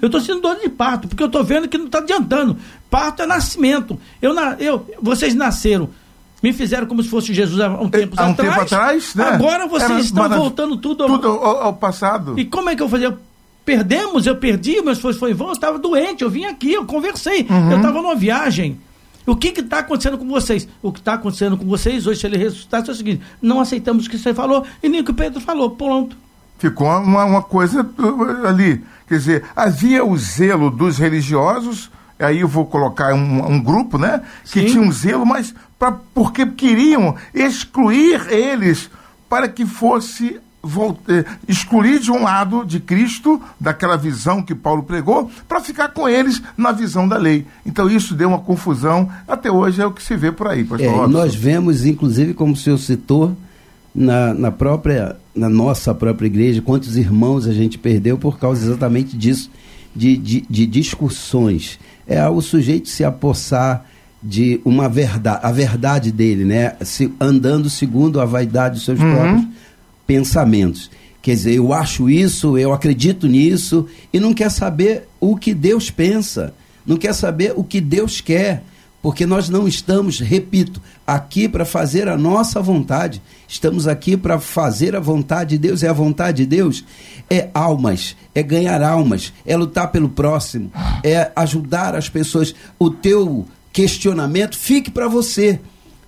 eu 0.00 0.06
estou 0.06 0.20
sendo 0.20 0.40
dor 0.40 0.56
de 0.60 0.68
parto, 0.68 1.08
porque 1.08 1.22
eu 1.22 1.26
estou 1.26 1.42
vendo 1.42 1.68
que 1.68 1.76
não 1.76 1.86
está 1.86 1.98
adiantando. 1.98 2.56
Parto 2.88 3.22
é 3.22 3.26
nascimento. 3.26 3.98
Eu, 4.22 4.32
eu, 4.60 4.86
vocês 5.02 5.34
nasceram 5.34 5.90
me 6.42 6.52
fizeram 6.52 6.86
como 6.86 7.02
se 7.02 7.08
fosse 7.08 7.34
Jesus 7.34 7.60
há 7.60 7.68
um 7.68 7.88
tempo 7.88 8.14
há 8.16 8.26
um 8.26 8.30
atrás. 8.30 8.50
Tempo 8.50 8.62
atrás 8.62 9.14
né? 9.14 9.24
Agora 9.24 9.66
vocês 9.66 9.90
Era, 9.90 10.00
estão 10.00 10.28
voltando 10.28 10.76
tudo 10.76 11.02
ao, 11.02 11.08
tudo 11.08 11.28
ao, 11.28 11.62
ao, 11.62 11.74
passado. 11.74 12.38
E 12.38 12.44
como 12.44 12.70
é 12.70 12.76
que 12.76 12.82
eu 12.82 12.88
fazia? 12.88 13.16
Perdemos, 13.64 14.26
eu 14.26 14.36
perdi, 14.36 14.80
meu 14.80 14.92
esforço 14.92 15.18
foi 15.18 15.32
em 15.32 15.34
vão, 15.34 15.48
eu 15.48 15.52
estava 15.52 15.78
doente, 15.78 16.22
eu 16.22 16.30
vim 16.30 16.44
aqui, 16.44 16.72
eu 16.72 16.86
conversei, 16.86 17.46
uhum. 17.48 17.70
eu 17.70 17.76
estava 17.76 18.00
numa 18.00 18.14
viagem. 18.14 18.80
O 19.26 19.36
que 19.36 19.48
está 19.48 19.80
acontecendo 19.80 20.16
com 20.16 20.26
vocês? 20.26 20.66
O 20.80 20.90
que 20.90 21.00
está 21.00 21.14
acontecendo 21.14 21.58
com 21.58 21.66
vocês 21.66 22.06
hoje, 22.06 22.18
se 22.18 22.26
ele 22.26 22.38
ressuscitasse, 22.38 22.88
é 22.88 22.92
o 22.92 22.96
seguinte: 22.96 23.22
não 23.42 23.60
aceitamos 23.60 24.06
o 24.06 24.10
que 24.10 24.16
você 24.16 24.32
falou 24.32 24.64
e 24.82 24.88
nem 24.88 25.02
o 25.02 25.04
que 25.04 25.10
o 25.10 25.14
Pedro 25.14 25.38
falou. 25.38 25.70
Pronto. 25.70 26.16
Ficou 26.58 26.86
uma, 26.86 27.24
uma 27.24 27.42
coisa 27.42 27.82
uh, 27.82 28.46
ali. 28.46 28.82
Quer 29.06 29.18
dizer, 29.18 29.44
havia 29.54 30.02
o 30.02 30.16
zelo 30.16 30.70
dos 30.70 30.96
religiosos, 30.96 31.90
aí 32.18 32.40
eu 32.40 32.48
vou 32.48 32.66
colocar 32.66 33.14
um, 33.14 33.52
um 33.52 33.60
grupo, 33.62 33.98
né? 33.98 34.22
Que 34.44 34.60
Sim. 34.60 34.66
tinha 34.66 34.82
um 34.82 34.92
zelo, 34.92 35.24
mas 35.24 35.54
pra, 35.78 35.92
porque 36.14 36.44
queriam 36.46 37.14
excluir 37.34 38.26
eles 38.32 38.90
para 39.28 39.48
que 39.48 39.64
fosse 39.66 40.40
eh, 41.08 41.24
excluir 41.46 42.00
de 42.00 42.10
um 42.10 42.22
lado 42.22 42.64
de 42.64 42.80
Cristo, 42.80 43.40
daquela 43.60 43.96
visão 43.96 44.42
que 44.42 44.54
Paulo 44.54 44.82
pregou, 44.82 45.30
para 45.46 45.60
ficar 45.60 45.88
com 45.88 46.08
eles 46.08 46.42
na 46.56 46.72
visão 46.72 47.06
da 47.06 47.16
lei. 47.16 47.46
Então 47.64 47.88
isso 47.88 48.14
deu 48.14 48.28
uma 48.28 48.40
confusão, 48.40 49.08
até 49.26 49.50
hoje 49.50 49.80
é 49.80 49.86
o 49.86 49.92
que 49.92 50.02
se 50.02 50.16
vê 50.16 50.32
por 50.32 50.48
aí. 50.48 50.66
É, 50.80 51.06
nós 51.06 51.34
vemos, 51.34 51.84
inclusive, 51.84 52.34
como 52.34 52.54
o 52.54 52.56
senhor 52.56 52.78
citou, 52.78 53.36
na, 53.94 54.34
na 54.34 54.50
própria, 54.50 55.16
na 55.34 55.48
nossa 55.48 55.94
própria 55.94 56.26
igreja, 56.26 56.62
quantos 56.62 56.96
irmãos 56.96 57.46
a 57.46 57.52
gente 57.52 57.78
perdeu 57.78 58.18
por 58.18 58.38
causa 58.38 58.64
exatamente 58.64 59.16
disso, 59.16 59.50
de, 59.94 60.16
de, 60.16 60.44
de 60.48 60.66
discussões. 60.66 61.78
É 62.08 62.26
o 62.28 62.40
sujeito 62.40 62.88
se 62.88 63.04
apossar 63.04 63.84
de 64.22 64.60
uma 64.64 64.88
verdade, 64.88 65.40
a 65.42 65.52
verdade 65.52 66.10
dele, 66.10 66.44
né? 66.44 66.74
Se, 66.80 67.12
andando 67.20 67.70
segundo 67.70 68.20
a 68.20 68.24
vaidade 68.24 68.76
dos 68.76 68.84
seus 68.84 68.98
uhum. 68.98 69.14
próprios 69.14 69.46
pensamentos. 70.06 70.90
Quer 71.20 71.34
dizer, 71.34 71.54
eu 71.54 71.72
acho 71.72 72.08
isso, 72.08 72.56
eu 72.56 72.72
acredito 72.72 73.28
nisso, 73.28 73.86
e 74.12 74.18
não 74.18 74.32
quer 74.32 74.50
saber 74.50 75.06
o 75.20 75.36
que 75.36 75.52
Deus 75.52 75.90
pensa, 75.90 76.54
não 76.86 76.96
quer 76.96 77.12
saber 77.12 77.52
o 77.54 77.62
que 77.62 77.80
Deus 77.80 78.20
quer, 78.20 78.62
porque 79.00 79.24
nós 79.24 79.48
não 79.48 79.68
estamos, 79.68 80.18
repito, 80.18 80.82
aqui 81.06 81.48
para 81.48 81.64
fazer 81.64 82.08
a 82.08 82.16
nossa 82.16 82.60
vontade, 82.60 83.22
estamos 83.46 83.86
aqui 83.86 84.16
para 84.16 84.40
fazer 84.40 84.96
a 84.96 85.00
vontade 85.00 85.50
de 85.50 85.58
Deus, 85.58 85.82
e 85.82 85.86
a 85.86 85.92
vontade 85.92 86.38
de 86.38 86.46
Deus? 86.46 86.84
É 87.30 87.48
almas, 87.54 88.16
é 88.34 88.42
ganhar 88.42 88.82
almas, 88.82 89.32
é 89.46 89.56
lutar 89.56 89.92
pelo 89.92 90.08
próximo, 90.08 90.72
é 91.04 91.30
ajudar 91.36 91.94
as 91.94 92.08
pessoas. 92.08 92.54
O 92.78 92.90
teu 92.90 93.46
questionamento 93.72 94.58
fique 94.58 94.90
para 94.90 95.06
você. 95.06 95.60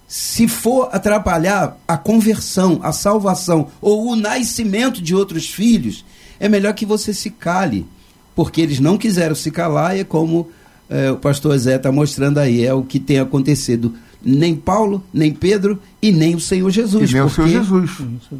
Se 0.08 0.48
for 0.48 0.88
atrapalhar 0.90 1.78
a 1.86 1.96
conversão, 1.96 2.80
a 2.82 2.90
salvação 2.90 3.68
ou 3.80 4.10
o 4.10 4.16
nascimento 4.16 5.00
de 5.00 5.14
outros 5.14 5.48
filhos, 5.48 6.04
é 6.40 6.48
melhor 6.48 6.74
que 6.74 6.84
você 6.84 7.14
se 7.14 7.30
cale, 7.30 7.86
porque 8.34 8.60
eles 8.60 8.80
não 8.80 8.98
quiseram 8.98 9.36
se 9.36 9.52
calar 9.52 9.96
e 9.96 10.00
é 10.00 10.04
como 10.04 10.48
é, 10.90 11.10
o 11.12 11.16
pastor 11.16 11.56
Zé 11.56 11.76
está 11.76 11.92
mostrando 11.92 12.38
aí, 12.38 12.66
é 12.66 12.74
o 12.74 12.82
que 12.82 12.98
tem 12.98 13.20
acontecido. 13.20 13.94
Nem 14.22 14.54
Paulo, 14.54 15.02
nem 15.14 15.32
Pedro 15.32 15.80
e 16.02 16.10
nem 16.10 16.34
o 16.34 16.40
Senhor 16.40 16.68
Jesus. 16.68 17.10
E 17.10 17.14
nem 17.14 17.22
porque, 17.22 17.40
o 17.40 17.46
Senhor 17.46 17.62
Jesus. 17.62 17.90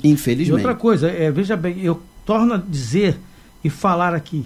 Infelizmente. 0.02 0.50
E 0.50 0.52
outra 0.52 0.74
coisa, 0.74 1.08
é, 1.08 1.30
veja 1.30 1.56
bem, 1.56 1.80
eu 1.80 2.02
torno 2.26 2.54
a 2.54 2.56
dizer 2.56 3.16
e 3.62 3.70
falar 3.70 4.14
aqui. 4.14 4.44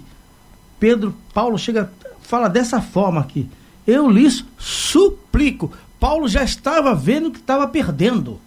Pedro, 0.79 1.15
Paulo 1.33 1.57
chega, 1.57 1.91
fala 2.21 2.47
dessa 2.47 2.79
forma 2.79 3.19
aqui. 3.19 3.49
Eu 3.87 4.09
lhes 4.09 4.45
suplico. 4.57 5.71
Paulo 5.99 6.27
já 6.27 6.43
estava 6.43 6.93
vendo 6.93 7.31
que 7.31 7.39
estava 7.39 7.67
perdendo. 7.67 8.39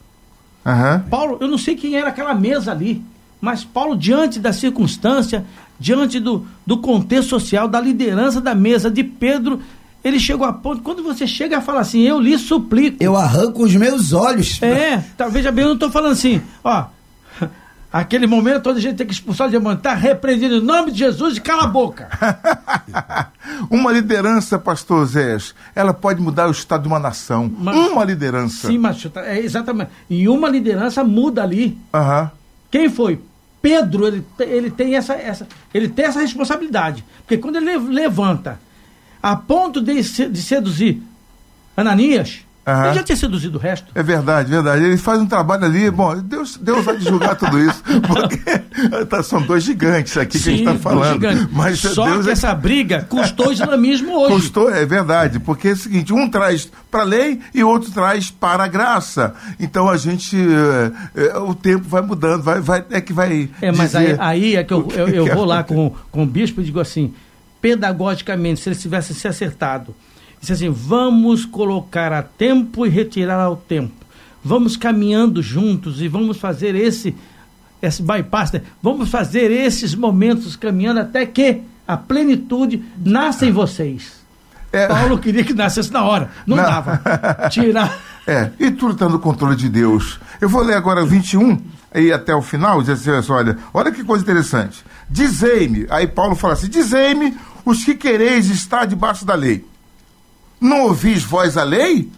Uhum. 0.64 1.00
Paulo, 1.10 1.38
eu 1.40 1.48
não 1.48 1.58
sei 1.58 1.74
quem 1.74 1.96
era 1.96 2.08
aquela 2.08 2.34
mesa 2.34 2.70
ali, 2.70 3.02
mas 3.40 3.64
Paulo, 3.64 3.96
diante 3.96 4.38
da 4.38 4.52
circunstância, 4.52 5.44
diante 5.78 6.18
do, 6.18 6.46
do 6.66 6.78
contexto 6.78 7.30
social, 7.30 7.68
da 7.68 7.80
liderança 7.80 8.40
da 8.40 8.54
mesa 8.54 8.90
de 8.90 9.04
Pedro, 9.04 9.60
ele 10.02 10.18
chegou 10.18 10.46
a 10.46 10.52
ponto, 10.52 10.82
quando 10.82 11.02
você 11.02 11.26
chega 11.26 11.58
a 11.58 11.60
falar 11.60 11.80
assim, 11.80 12.00
eu 12.00 12.20
lhe 12.20 12.36
suplico. 12.38 12.96
Eu 13.00 13.16
arranco 13.16 13.64
os 13.64 13.74
meus 13.74 14.12
olhos. 14.12 14.60
É, 14.62 14.98
tá, 15.16 15.28
veja 15.28 15.52
bem, 15.52 15.62
eu 15.62 15.68
não 15.68 15.74
estou 15.74 15.90
falando 15.90 16.12
assim, 16.12 16.40
ó, 16.64 16.86
aquele 17.92 18.26
momento 18.26 18.62
toda 18.62 18.78
a 18.78 18.82
gente 18.82 18.96
tem 18.96 19.06
que 19.06 19.12
expulsar 19.12 19.48
o 19.48 19.50
demônio, 19.50 19.78
está 19.78 19.94
repreendido 19.94 20.56
em 20.56 20.62
nome 20.62 20.90
de 20.92 20.98
Jesus 20.98 21.36
e 21.36 21.40
cala 21.40 21.64
a 21.64 21.66
boca. 21.66 22.08
uma 23.70 23.92
liderança, 23.92 24.58
pastor 24.58 25.04
Zé, 25.06 25.36
ela 25.74 25.92
pode 25.92 26.20
mudar 26.20 26.48
o 26.48 26.52
estado 26.52 26.82
de 26.82 26.88
uma 26.88 26.98
nação. 26.98 27.50
Mas, 27.58 27.76
uma 27.76 28.04
liderança. 28.04 28.68
Sim, 28.68 28.78
mas 28.78 29.04
é 29.16 29.40
exatamente. 29.40 29.90
E 30.08 30.28
uma 30.28 30.48
liderança 30.48 31.04
muda 31.04 31.42
ali. 31.42 31.78
Uhum. 31.92 32.37
Quem 32.70 32.88
foi? 32.88 33.20
Pedro, 33.60 34.06
ele, 34.06 34.24
ele, 34.40 34.70
tem 34.70 34.94
essa, 34.94 35.14
essa, 35.14 35.48
ele 35.74 35.88
tem 35.88 36.04
essa 36.04 36.20
responsabilidade. 36.20 37.04
Porque 37.18 37.38
quando 37.38 37.56
ele 37.56 37.76
levanta 37.76 38.60
a 39.22 39.34
ponto 39.34 39.80
de, 39.80 40.00
de 40.28 40.42
seduzir 40.42 41.02
Ananias, 41.76 42.44
Uhum. 42.68 42.84
Ele 42.84 42.94
já 42.96 43.02
tinha 43.02 43.16
seduzido 43.16 43.56
o 43.56 43.60
resto. 43.60 43.86
É 43.94 44.02
verdade, 44.02 44.50
verdade. 44.50 44.84
Ele 44.84 44.98
faz 44.98 45.18
um 45.18 45.26
trabalho 45.26 45.64
ali. 45.64 45.90
Bom, 45.90 46.18
Deus, 46.18 46.58
Deus 46.58 46.84
vai 46.84 47.00
julgar 47.00 47.34
tudo 47.34 47.58
isso. 47.58 47.82
Porque 48.06 49.06
tá, 49.06 49.22
são 49.22 49.40
dois 49.40 49.64
gigantes 49.64 50.18
aqui 50.18 50.38
Sim, 50.38 50.44
que 50.44 50.50
a 50.50 50.52
gente 50.52 50.68
está 50.68 50.78
falando. 50.78 51.48
Mas 51.50 51.78
Só 51.78 52.04
Deus 52.04 52.24
que 52.24 52.30
é... 52.30 52.32
essa 52.32 52.54
briga 52.54 53.06
custou 53.08 53.50
islamismo 53.50 54.12
hoje. 54.18 54.34
Custou, 54.34 54.70
é 54.70 54.84
verdade. 54.84 55.40
Porque 55.40 55.68
é 55.68 55.72
o 55.72 55.76
seguinte: 55.76 56.12
um 56.12 56.28
traz 56.28 56.70
para 56.90 57.00
a 57.00 57.04
lei 57.04 57.40
e 57.54 57.64
outro 57.64 57.90
traz 57.90 58.30
para 58.30 58.64
a 58.64 58.68
graça. 58.68 59.34
Então 59.58 59.88
a 59.88 59.96
gente. 59.96 60.36
É, 61.16 61.38
o 61.38 61.54
tempo 61.54 61.88
vai 61.88 62.02
mudando, 62.02 62.42
vai, 62.42 62.60
vai, 62.60 62.84
é 62.90 63.00
que 63.00 63.14
vai. 63.14 63.48
É, 63.62 63.72
mas 63.72 63.94
aí, 63.94 64.14
aí, 64.18 64.56
é 64.56 64.62
que 64.62 64.74
eu, 64.74 64.86
eu, 64.94 65.08
eu 65.08 65.34
vou 65.34 65.46
lá 65.46 65.64
com, 65.64 65.94
com 66.10 66.22
o 66.22 66.26
bispo 66.26 66.60
e 66.60 66.64
digo 66.64 66.80
assim: 66.80 67.14
pedagogicamente, 67.62 68.60
se 68.60 68.68
ele 68.68 68.76
tivesse 68.76 69.14
se 69.14 69.26
acertado 69.26 69.94
Disse 70.40 70.52
assim: 70.52 70.70
vamos 70.70 71.44
colocar 71.44 72.12
a 72.12 72.22
tempo 72.22 72.86
e 72.86 72.88
retirar 72.88 73.40
ao 73.40 73.56
tempo. 73.56 73.92
Vamos 74.44 74.76
caminhando 74.76 75.42
juntos 75.42 76.00
e 76.00 76.08
vamos 76.08 76.38
fazer 76.38 76.74
esse, 76.74 77.14
esse 77.82 78.02
bypass. 78.02 78.52
Né? 78.52 78.62
Vamos 78.82 79.10
fazer 79.10 79.50
esses 79.50 79.94
momentos 79.94 80.56
caminhando 80.56 81.00
até 81.00 81.26
que 81.26 81.62
a 81.86 81.96
plenitude 81.96 82.84
nasça 83.04 83.46
em 83.46 83.52
vocês. 83.52 84.18
É... 84.72 84.86
Paulo 84.86 85.18
queria 85.18 85.42
que 85.42 85.54
nascesse 85.54 85.92
na 85.92 86.02
hora. 86.04 86.30
Não, 86.46 86.56
Não. 86.56 86.64
dava. 86.64 87.00
Tirar. 87.50 87.98
É, 88.26 88.50
e 88.60 88.70
tudo 88.70 88.92
está 88.92 89.08
no 89.08 89.18
controle 89.18 89.56
de 89.56 89.68
Deus. 89.70 90.20
Eu 90.38 90.50
vou 90.50 90.62
ler 90.62 90.74
agora 90.74 91.04
21 91.04 91.58
e 91.94 92.12
até 92.12 92.34
o 92.34 92.42
final, 92.42 92.82
diz 92.82 93.08
assim, 93.08 93.32
olha, 93.32 93.56
olha 93.72 93.90
que 93.90 94.04
coisa 94.04 94.22
interessante. 94.22 94.84
Dizei-me, 95.08 95.86
aí 95.88 96.06
Paulo 96.06 96.36
fala 96.36 96.52
assim: 96.52 96.68
dizei-me 96.68 97.34
os 97.64 97.82
que 97.84 97.94
quereis 97.94 98.50
estar 98.50 98.84
debaixo 98.84 99.24
da 99.24 99.34
lei. 99.34 99.64
Não 100.60 100.82
ouvis 100.82 101.22
vós 101.22 101.56
a 101.56 101.62
lei? 101.62 102.10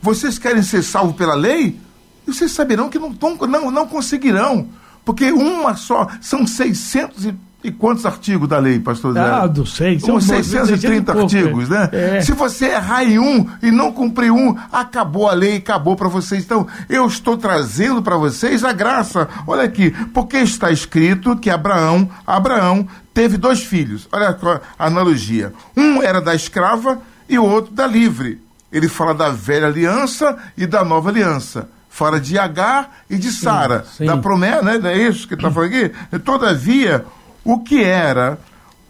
Vocês 0.00 0.38
querem 0.38 0.62
ser 0.62 0.82
salvos 0.82 1.16
pela 1.16 1.34
lei? 1.34 1.78
E 2.26 2.32
vocês 2.32 2.52
saberão 2.52 2.88
que 2.88 2.98
não, 2.98 3.10
não, 3.48 3.70
não 3.70 3.86
conseguirão. 3.86 4.68
Porque 5.04 5.32
uma 5.32 5.74
só, 5.74 6.06
são 6.20 6.46
600 6.46 7.24
e, 7.24 7.34
e 7.64 7.72
quantos 7.72 8.04
artigos 8.04 8.46
da 8.46 8.58
lei, 8.58 8.78
pastor 8.78 9.14
Zé? 9.14 9.20
Ah, 9.20 9.46
do 9.46 9.64
sei. 9.64 9.98
São 9.98 10.20
630 10.20 11.18
artigos, 11.18 11.68
né? 11.70 11.88
É. 11.90 12.20
Se 12.20 12.32
você 12.32 12.66
errar 12.66 13.04
em 13.04 13.18
um 13.18 13.46
e 13.62 13.70
não 13.70 13.90
cumprir 13.90 14.30
um, 14.30 14.54
acabou 14.70 15.26
a 15.26 15.32
lei, 15.32 15.56
acabou 15.56 15.96
para 15.96 16.08
vocês. 16.08 16.44
Então, 16.44 16.66
eu 16.90 17.06
estou 17.06 17.38
trazendo 17.38 18.02
para 18.02 18.18
vocês 18.18 18.62
a 18.62 18.72
graça. 18.74 19.26
Olha 19.46 19.62
aqui, 19.62 19.90
porque 20.12 20.36
está 20.36 20.70
escrito 20.70 21.36
que 21.36 21.48
Abraão, 21.48 22.08
Abraão 22.26 22.86
teve 23.14 23.38
dois 23.38 23.64
filhos. 23.64 24.06
Olha 24.12 24.36
a 24.78 24.86
analogia. 24.86 25.54
Um 25.74 26.02
era 26.02 26.20
da 26.20 26.34
escrava 26.34 27.00
e 27.28 27.38
o 27.38 27.44
outro 27.44 27.72
da 27.74 27.86
livre. 27.86 28.40
Ele 28.70 28.88
fala 28.88 29.14
da 29.14 29.30
velha 29.30 29.66
aliança 29.66 30.36
e 30.56 30.66
da 30.66 30.84
nova 30.84 31.08
aliança. 31.08 31.68
Fala 31.88 32.20
de 32.20 32.38
Agar 32.38 32.98
e 33.08 33.16
de 33.16 33.32
Sara. 33.32 33.84
Da 34.00 34.16
promessa, 34.16 34.62
né? 34.62 34.92
É 34.92 35.08
isso 35.08 35.26
que 35.26 35.34
está 35.34 35.50
falando 35.50 35.74
aqui? 35.74 36.18
Todavia, 36.20 37.04
o 37.44 37.58
que 37.60 37.82
era 37.82 38.38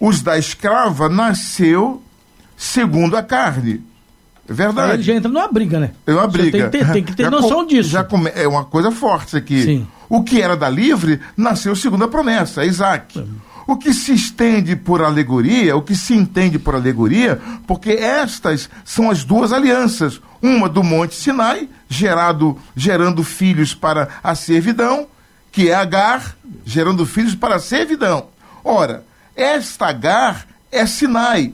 os 0.01 0.21
da 0.21 0.37
escrava 0.37 1.09
nasceu 1.09 2.03
segundo 2.57 3.17
a 3.17 3.23
carne. 3.23 3.83
É 4.49 4.53
verdade. 4.53 4.91
Aí 4.91 4.97
ele 4.97 5.03
já 5.03 5.15
entra 5.15 5.31
numa 5.31 5.49
briga, 5.49 5.79
né? 5.79 5.93
É 6.07 6.13
uma 6.13 6.27
briga. 6.27 6.69
Tem, 6.69 6.83
tem, 6.83 6.93
tem 6.93 7.05
que 7.05 7.15
ter 7.15 7.25
já 7.25 7.31
noção 7.31 7.67
disso. 7.67 7.91
Já 7.91 8.03
come, 8.03 8.31
é 8.35 8.49
uma 8.49 8.65
coisa 8.65 8.91
forte 8.91 9.37
aqui. 9.37 9.63
Sim. 9.63 9.87
O 10.09 10.25
que 10.25 10.41
era 10.41 10.57
da 10.57 10.69
livre 10.69 11.21
nasceu 11.37 11.77
segundo 11.77 12.05
a 12.05 12.09
promessa, 12.09 12.65
Isaac. 12.65 13.23
O 13.69 13.77
que 13.77 13.93
se 13.93 14.15
estende 14.15 14.75
por 14.75 15.03
alegoria, 15.03 15.77
o 15.77 15.83
que 15.83 15.95
se 15.95 16.15
entende 16.15 16.59
por 16.59 16.75
alegoria, 16.75 17.39
porque 17.67 17.91
estas 17.91 18.71
são 18.83 19.11
as 19.11 19.25
duas 19.25 19.53
alianças, 19.53 20.23
uma 20.41 20.71
do 20.71 20.83
Monte 20.83 21.15
Sinai, 21.15 21.69
gerado, 21.87 22.59
gerando 22.75 23.23
filhos 23.23 23.75
para 23.75 24.09
a 24.25 24.35
servidão, 24.35 25.07
que 25.53 25.69
é 25.69 25.75
Agar, 25.75 26.35
gerando 26.65 27.05
filhos 27.05 27.35
para 27.35 27.57
a 27.57 27.61
servidão. 27.61 28.29
Ora, 28.65 29.05
esta 29.37 29.89
Agar 29.89 30.47
é 30.73 30.87
Sinai, 30.87 31.53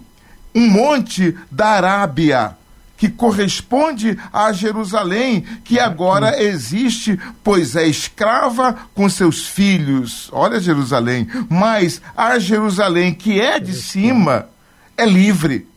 um 0.54 0.70
monte 0.70 1.36
da 1.50 1.70
Arábia 1.70 2.56
que 3.04 3.10
corresponde 3.10 4.18
a 4.32 4.50
Jerusalém, 4.50 5.44
que 5.62 5.78
agora 5.78 6.42
existe, 6.42 7.20
pois 7.42 7.76
é 7.76 7.86
escrava 7.86 8.74
com 8.94 9.10
seus 9.10 9.46
filhos. 9.46 10.30
Olha 10.32 10.58
Jerusalém. 10.58 11.28
Mas 11.50 12.00
a 12.16 12.38
Jerusalém 12.38 13.12
que 13.12 13.38
é 13.38 13.60
de 13.60 13.74
cima 13.74 14.48
é 14.96 15.04
livre, 15.04 15.68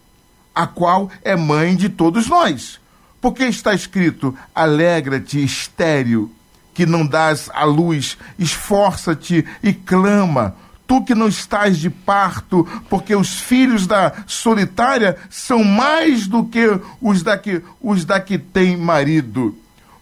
a 0.56 0.66
qual 0.66 1.12
é 1.22 1.36
mãe 1.36 1.76
de 1.76 1.90
todos 1.90 2.28
nós. 2.28 2.80
Porque 3.20 3.44
está 3.44 3.74
escrito: 3.74 4.34
alegra-te, 4.56 5.44
estéreo, 5.44 6.32
que 6.74 6.86
não 6.86 7.06
dás 7.06 7.50
a 7.54 7.66
luz, 7.66 8.18
esforça-te 8.40 9.46
e 9.62 9.74
clama 9.74 10.56
tu 10.88 11.04
que 11.04 11.13
não 11.13 11.28
estás 11.28 11.78
de 11.78 11.89
parto, 11.89 12.65
porque 12.89 13.13
os 13.13 13.39
filhos 13.39 13.86
da 13.86 14.13
solitária 14.26 15.17
são 15.30 15.63
mais 15.63 16.26
do 16.26 16.45
que 16.45 16.80
os 17.02 17.21
da 17.21 17.38
que, 17.38 17.62
os 17.82 18.06
da 18.06 18.21
que 18.21 18.38
tem 18.38 18.78
marido. 18.78 19.56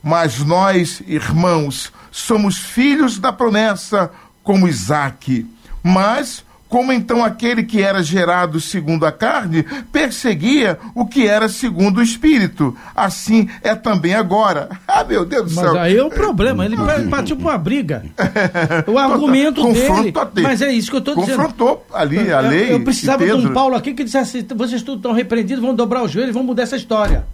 Mas 0.03 0.39
nós, 0.39 1.01
irmãos, 1.07 1.91
somos 2.11 2.57
filhos 2.57 3.17
da 3.17 3.33
promessa, 3.33 4.11
como 4.43 4.67
Isaque. 4.67 5.47
Mas 5.83 6.44
como 6.67 6.91
então 6.91 7.23
aquele 7.23 7.63
que 7.63 7.81
era 7.81 8.01
gerado 8.01 8.59
segundo 8.59 9.05
a 9.05 9.11
carne 9.11 9.63
perseguia 9.91 10.77
o 10.93 11.05
que 11.05 11.27
era 11.27 11.47
segundo 11.47 11.99
o 11.99 12.03
espírito. 12.03 12.75
Assim 12.95 13.47
é 13.61 13.75
também 13.75 14.13
agora. 14.13 14.69
Ah, 14.95 15.03
meu 15.03 15.25
Deus 15.25 15.49
do 15.49 15.55
mas 15.55 15.65
céu. 15.65 15.73
Mas 15.73 15.83
aí 15.83 15.97
é 15.97 16.03
o 16.03 16.09
problema, 16.09 16.63
ele 16.63 16.77
partiu 17.09 17.35
para 17.35 17.49
uma 17.49 17.57
briga. 17.57 18.05
O 18.87 18.97
argumento 18.97 19.61
dele. 19.73 20.13
Mas 20.41 20.61
é 20.61 20.71
isso 20.71 20.89
que 20.89 20.95
eu 20.95 20.99
estou 20.99 21.15
dizendo. 21.15 21.35
Confrontou 21.35 21.85
ali 21.93 22.31
a 22.31 22.39
lei. 22.39 22.69
Eu, 22.69 22.77
eu 22.77 22.83
precisava 22.83 23.25
de 23.25 23.33
um 23.33 23.51
Paulo 23.51 23.75
aqui 23.75 23.93
que 23.93 24.03
dissesse: 24.05 24.45
vocês 24.55 24.81
tudo 24.83 24.97
estão 24.97 25.11
repreendidos, 25.11 25.61
vão 25.61 25.75
dobrar 25.75 26.03
os 26.03 26.11
joelhos, 26.11 26.33
vão 26.33 26.43
mudar 26.43 26.63
essa 26.63 26.77
história. 26.77 27.25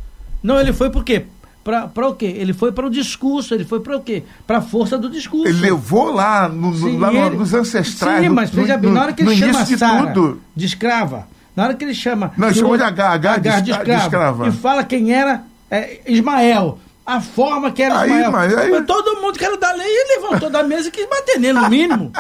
Não, 0.41 0.60
ele 0.60 0.74
foi 0.74 0.89
por 0.89 1.04
quê? 1.04 1.26
Para 1.63 2.08
o 2.08 2.15
quê? 2.15 2.26
Ele 2.26 2.54
foi 2.54 2.71
para 2.71 2.88
o 2.88 2.89
discurso, 2.89 3.54
ele 3.54 3.63
foi 3.63 3.80
para 3.82 3.95
o 3.95 4.02
quê? 4.02 4.24
Para 4.47 4.58
a 4.58 4.62
força 4.62 4.97
do 4.97 5.10
discurso. 5.10 5.47
Ele 5.47 5.60
levou 5.60 6.12
lá, 6.12 6.50
no, 6.50 6.74
sim, 6.76 6.97
lá 6.97 7.13
ele, 7.13 7.38
nos 7.38 7.53
ancestrais. 7.53 8.24
Sim, 8.24 8.30
mas 8.30 8.49
veja 8.49 8.78
bem, 8.78 8.91
na 8.91 9.01
hora 9.03 9.14
que 9.14 9.22
ele 9.22 9.36
chama 9.36 9.64
de, 9.64 9.78
tudo. 10.14 10.41
de 10.55 10.66
escrava, 10.66 11.28
na 11.55 11.66
hora 11.66 11.74
que 11.76 11.86
ele 11.86 11.93
chama. 11.93 12.32
Não, 12.36 12.51
chamou 12.51 12.76
de 12.76 12.84
H, 12.84 13.09
H, 13.09 13.34
H 13.34 13.38
de, 13.38 13.62
de, 13.62 13.72
escrava, 13.72 13.99
de 13.99 14.03
escrava. 14.03 14.47
E 14.47 14.51
fala 14.51 14.84
quem 14.84 15.14
era 15.14 15.43
é, 15.70 15.99
Ismael. 16.07 16.80
A 17.05 17.20
forma 17.20 17.72
que 17.72 17.84
era 17.84 17.99
aí, 17.99 18.09
Ismael. 18.09 18.32
Mas, 18.32 18.57
aí... 18.57 18.82
Todo 18.84 19.22
mundo 19.22 19.38
que 19.38 19.45
era 19.45 19.57
da 19.57 19.72
lei 19.74 19.88
levantou 20.16 20.49
da 20.49 20.64
mesa 20.64 20.88
e 20.88 20.91
quis 20.91 21.07
bater 21.07 21.39
nele, 21.39 21.59
no 21.59 21.70
mínimo. 21.70 22.12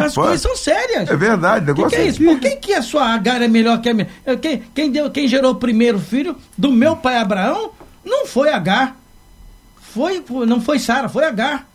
As 0.00 0.14
Pô, 0.14 0.22
coisas 0.22 0.40
são 0.40 0.56
sérias. 0.56 1.10
É 1.10 1.16
verdade, 1.16 1.66
negócio 1.66 1.90
que, 1.90 1.96
que 1.96 2.02
é 2.02 2.06
isso? 2.06 2.24
Por 2.24 2.38
que, 2.38 2.56
que 2.56 2.74
a 2.74 2.82
sua 2.82 3.14
Agar 3.14 3.42
é 3.42 3.48
melhor 3.48 3.80
que 3.80 3.88
a 3.88 3.94
minha? 3.94 4.08
Quem, 4.40 4.62
quem, 4.74 4.90
deu, 4.90 5.10
quem 5.10 5.28
gerou 5.28 5.52
o 5.52 5.56
primeiro 5.56 5.98
filho 5.98 6.36
do 6.56 6.72
meu 6.72 6.96
pai 6.96 7.18
Abraão 7.18 7.70
não 8.06 8.26
foi 8.26 8.50
Agar 8.50 8.96
foi, 9.96 10.22
não 10.46 10.60
foi 10.60 10.78
Sara, 10.78 11.08
foi 11.08 11.24
Agar. 11.24 11.66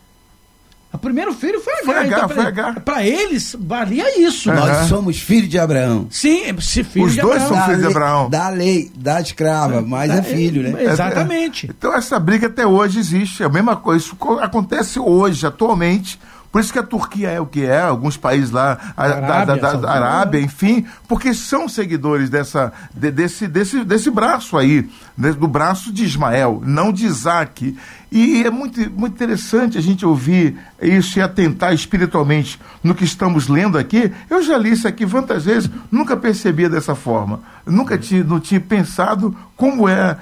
O 0.92 0.98
primeiro 0.98 1.32
filho 1.32 1.58
foi 1.60 1.72
Agar. 1.72 2.28
Foi 2.28 2.44
Agar, 2.44 2.70
então, 2.76 2.94
foi 2.94 3.06
eles, 3.06 3.56
valia 3.58 4.20
isso. 4.20 4.48
Uhum. 4.48 4.56
Nós 4.56 4.86
somos 4.88 5.18
filhos 5.18 5.48
de 5.48 5.58
Abraão. 5.58 6.06
Sim, 6.10 6.54
se 6.60 6.84
filho 6.84 7.06
Os 7.06 7.14
de 7.14 7.20
dois 7.20 7.42
Abraão. 7.42 7.56
são 7.56 7.64
filhos 7.66 7.80
de 7.80 7.86
Abraão. 7.88 8.30
Da 8.30 8.48
lei, 8.50 8.92
da 8.94 9.20
escrava, 9.20 9.82
mas 9.82 10.10
é, 10.10 10.18
é 10.18 10.22
filho, 10.22 10.62
né? 10.62 10.84
Exatamente. 10.84 11.66
Então 11.66 11.92
essa 11.94 12.20
briga 12.20 12.46
até 12.46 12.66
hoje 12.66 13.00
existe. 13.00 13.42
É 13.42 13.46
a 13.46 13.48
mesma 13.48 13.74
coisa. 13.74 14.04
Isso 14.04 14.16
acontece 14.40 15.00
hoje, 15.00 15.44
atualmente. 15.46 16.20
Por 16.52 16.60
isso 16.60 16.70
que 16.70 16.78
a 16.78 16.82
Turquia 16.82 17.30
é 17.30 17.40
o 17.40 17.46
que 17.46 17.64
é, 17.64 17.80
alguns 17.80 18.18
países 18.18 18.50
lá, 18.50 18.78
a, 18.94 19.04
Arábia, 19.04 19.56
da, 19.56 19.72
da, 19.72 19.72
da 19.72 19.90
Arábia, 19.90 20.38
enfim, 20.38 20.84
porque 21.08 21.32
são 21.32 21.66
seguidores 21.66 22.28
dessa, 22.28 22.70
de, 22.94 23.10
desse, 23.10 23.48
desse, 23.48 23.82
desse 23.82 24.10
braço 24.10 24.58
aí, 24.58 24.86
do 25.16 25.48
braço 25.48 25.90
de 25.90 26.04
Ismael, 26.04 26.62
não 26.62 26.92
de 26.92 27.06
Isaac. 27.06 27.74
E 28.10 28.42
é 28.44 28.50
muito, 28.50 28.78
muito 28.90 29.14
interessante 29.14 29.78
a 29.78 29.80
gente 29.80 30.04
ouvir 30.04 30.58
isso 30.82 31.18
e 31.18 31.22
atentar 31.22 31.72
espiritualmente 31.72 32.60
no 32.84 32.94
que 32.94 33.04
estamos 33.04 33.48
lendo 33.48 33.78
aqui. 33.78 34.12
Eu 34.28 34.42
já 34.42 34.58
li 34.58 34.72
isso 34.72 34.86
aqui 34.86 35.06
várias 35.06 35.46
vezes, 35.46 35.70
nunca 35.90 36.14
percebia 36.18 36.68
dessa 36.68 36.94
forma. 36.94 37.40
Nunca 37.64 37.96
tinha, 37.96 38.22
não 38.22 38.38
tinha 38.38 38.60
pensado 38.60 39.34
como 39.56 39.88
é 39.88 40.18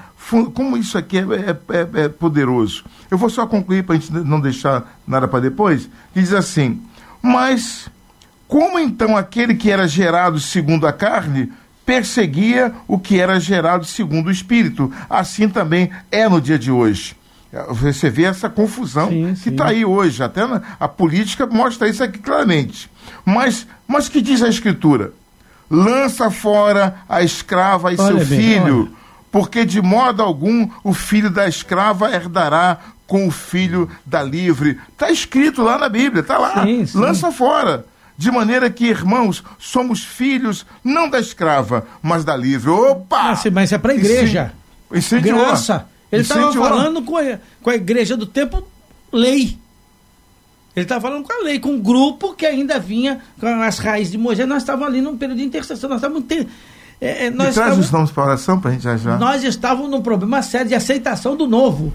como 0.53 0.77
isso 0.77 0.97
aqui 0.97 1.17
é, 1.17 1.21
é, 1.21 2.01
é, 2.01 2.05
é 2.05 2.09
poderoso. 2.09 2.83
Eu 3.09 3.17
vou 3.17 3.29
só 3.29 3.45
concluir 3.47 3.83
para 3.83 3.95
a 3.95 3.99
gente 3.99 4.11
não 4.13 4.39
deixar 4.39 4.99
nada 5.07 5.27
para 5.27 5.39
depois. 5.41 5.89
Que 6.13 6.21
diz 6.21 6.33
assim: 6.33 6.81
Mas 7.21 7.89
como 8.47 8.79
então 8.79 9.17
aquele 9.17 9.55
que 9.55 9.69
era 9.71 9.87
gerado 9.87 10.39
segundo 10.39 10.85
a 10.87 10.93
carne 10.93 11.51
perseguia 11.85 12.73
o 12.87 12.97
que 12.97 13.19
era 13.19 13.39
gerado 13.39 13.85
segundo 13.85 14.27
o 14.27 14.31
espírito? 14.31 14.91
Assim 15.09 15.49
também 15.49 15.89
é 16.11 16.27
no 16.29 16.39
dia 16.39 16.57
de 16.57 16.71
hoje. 16.71 17.15
Você 17.69 18.09
vê 18.09 18.23
essa 18.23 18.49
confusão 18.49 19.09
Sim, 19.09 19.33
que 19.43 19.49
está 19.49 19.67
aí 19.67 19.83
hoje. 19.83 20.23
Até 20.23 20.47
na- 20.47 20.61
a 20.79 20.87
política 20.87 21.45
mostra 21.45 21.89
isso 21.89 22.01
aqui 22.01 22.17
claramente. 22.19 22.89
Mas, 23.25 23.67
mas 23.85 24.07
que 24.07 24.21
diz 24.21 24.41
a 24.41 24.47
Escritura? 24.47 25.11
Lança 25.69 26.29
fora 26.31 26.95
a 27.09 27.21
escrava 27.21 27.91
e 27.93 27.97
Olha 27.99 28.07
seu 28.25 28.25
bem, 28.25 28.39
filho, 28.39 28.79
olha. 28.83 29.00
Porque 29.31 29.63
de 29.65 29.81
modo 29.81 30.21
algum 30.21 30.69
o 30.83 30.93
filho 30.93 31.29
da 31.29 31.47
escrava 31.47 32.11
herdará 32.13 32.77
com 33.07 33.27
o 33.27 33.31
filho 33.31 33.89
da 34.05 34.21
livre. 34.23 34.79
Está 34.91 35.09
escrito 35.11 35.61
lá 35.63 35.77
na 35.77 35.89
Bíblia, 35.89 36.21
está 36.21 36.37
lá. 36.37 36.63
Sim, 36.63 36.85
sim. 36.85 36.97
Lança 36.97 37.31
fora. 37.31 37.85
De 38.17 38.29
maneira 38.29 38.69
que, 38.69 38.85
irmãos, 38.85 39.43
somos 39.57 40.03
filhos 40.03 40.65
não 40.83 41.09
da 41.09 41.19
escrava, 41.19 41.87
mas 42.03 42.23
da 42.23 42.35
livre. 42.37 42.69
Opa! 42.69 43.33
Mas, 43.51 43.71
é 43.71 43.77
para 43.77 43.93
a 43.93 43.95
igreja. 43.95 44.53
Incen- 44.91 45.17
Incendiou. 45.19 45.39
Graça. 45.39 45.87
Ele 46.11 46.21
estava 46.21 46.51
falando 46.53 47.01
com 47.01 47.17
a, 47.17 47.39
com 47.63 47.69
a 47.69 47.75
igreja 47.75 48.15
do 48.17 48.25
tempo, 48.25 48.61
lei. 49.11 49.57
Ele 50.75 50.83
estava 50.85 51.01
falando 51.01 51.23
com 51.25 51.33
a 51.33 51.43
lei, 51.43 51.59
com 51.59 51.69
um 51.71 51.81
grupo 51.81 52.33
que 52.33 52.45
ainda 52.45 52.79
vinha 52.79 53.21
com 53.39 53.47
as 53.61 53.77
raízes 53.79 54.11
de 54.11 54.17
Moisés. 54.17 54.47
Nós 54.47 54.61
estávamos 54.63 54.87
ali 54.89 55.01
num 55.01 55.17
período 55.17 55.37
de 55.39 55.43
intercessão. 55.43 55.89
Nós 55.89 55.97
estávamos. 55.97 56.23
É, 57.01 57.25
é, 57.25 57.29
nós, 57.31 57.55
traz 57.55 57.57
estávamos 57.57 57.85
os 57.85 57.91
nomes 57.91 58.11
para 58.11 58.23
oração 58.23 58.59
para 58.59 58.69
a 58.69 58.73
gente 58.73 58.83
já 58.83 58.95
já. 58.95 59.17
nós 59.17 59.43
estávamos 59.43 59.89
num 59.89 60.03
problema 60.03 60.43
sério 60.43 60.67
de 60.67 60.75
aceitação 60.75 61.35
do 61.35 61.47
novo. 61.47 61.91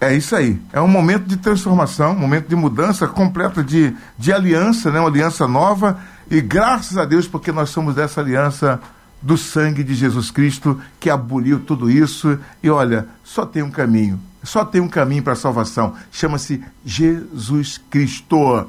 É 0.00 0.14
isso 0.14 0.34
aí. 0.34 0.60
É 0.72 0.80
um 0.80 0.88
momento 0.88 1.24
de 1.26 1.36
transformação, 1.36 2.12
um 2.12 2.18
momento 2.18 2.48
de 2.48 2.56
mudança 2.56 3.06
completa 3.06 3.62
de, 3.62 3.94
de 4.18 4.32
aliança, 4.32 4.90
né? 4.90 4.98
uma 4.98 5.08
aliança 5.08 5.46
nova. 5.46 6.00
E 6.30 6.40
graças 6.40 6.96
a 6.96 7.04
Deus, 7.04 7.28
porque 7.28 7.52
nós 7.52 7.70
somos 7.70 7.94
dessa 7.94 8.20
aliança 8.20 8.80
do 9.20 9.36
sangue 9.36 9.84
de 9.84 9.94
Jesus 9.94 10.30
Cristo 10.30 10.80
que 10.98 11.10
aboliu 11.10 11.60
tudo 11.60 11.90
isso. 11.90 12.38
E 12.62 12.70
olha, 12.70 13.06
só 13.22 13.44
tem 13.44 13.62
um 13.62 13.70
caminho. 13.70 14.18
Só 14.42 14.64
tem 14.64 14.80
um 14.80 14.88
caminho 14.88 15.22
para 15.22 15.34
a 15.34 15.36
salvação. 15.36 15.94
Chama-se 16.10 16.64
Jesus 16.82 17.78
Cristo. 17.90 18.66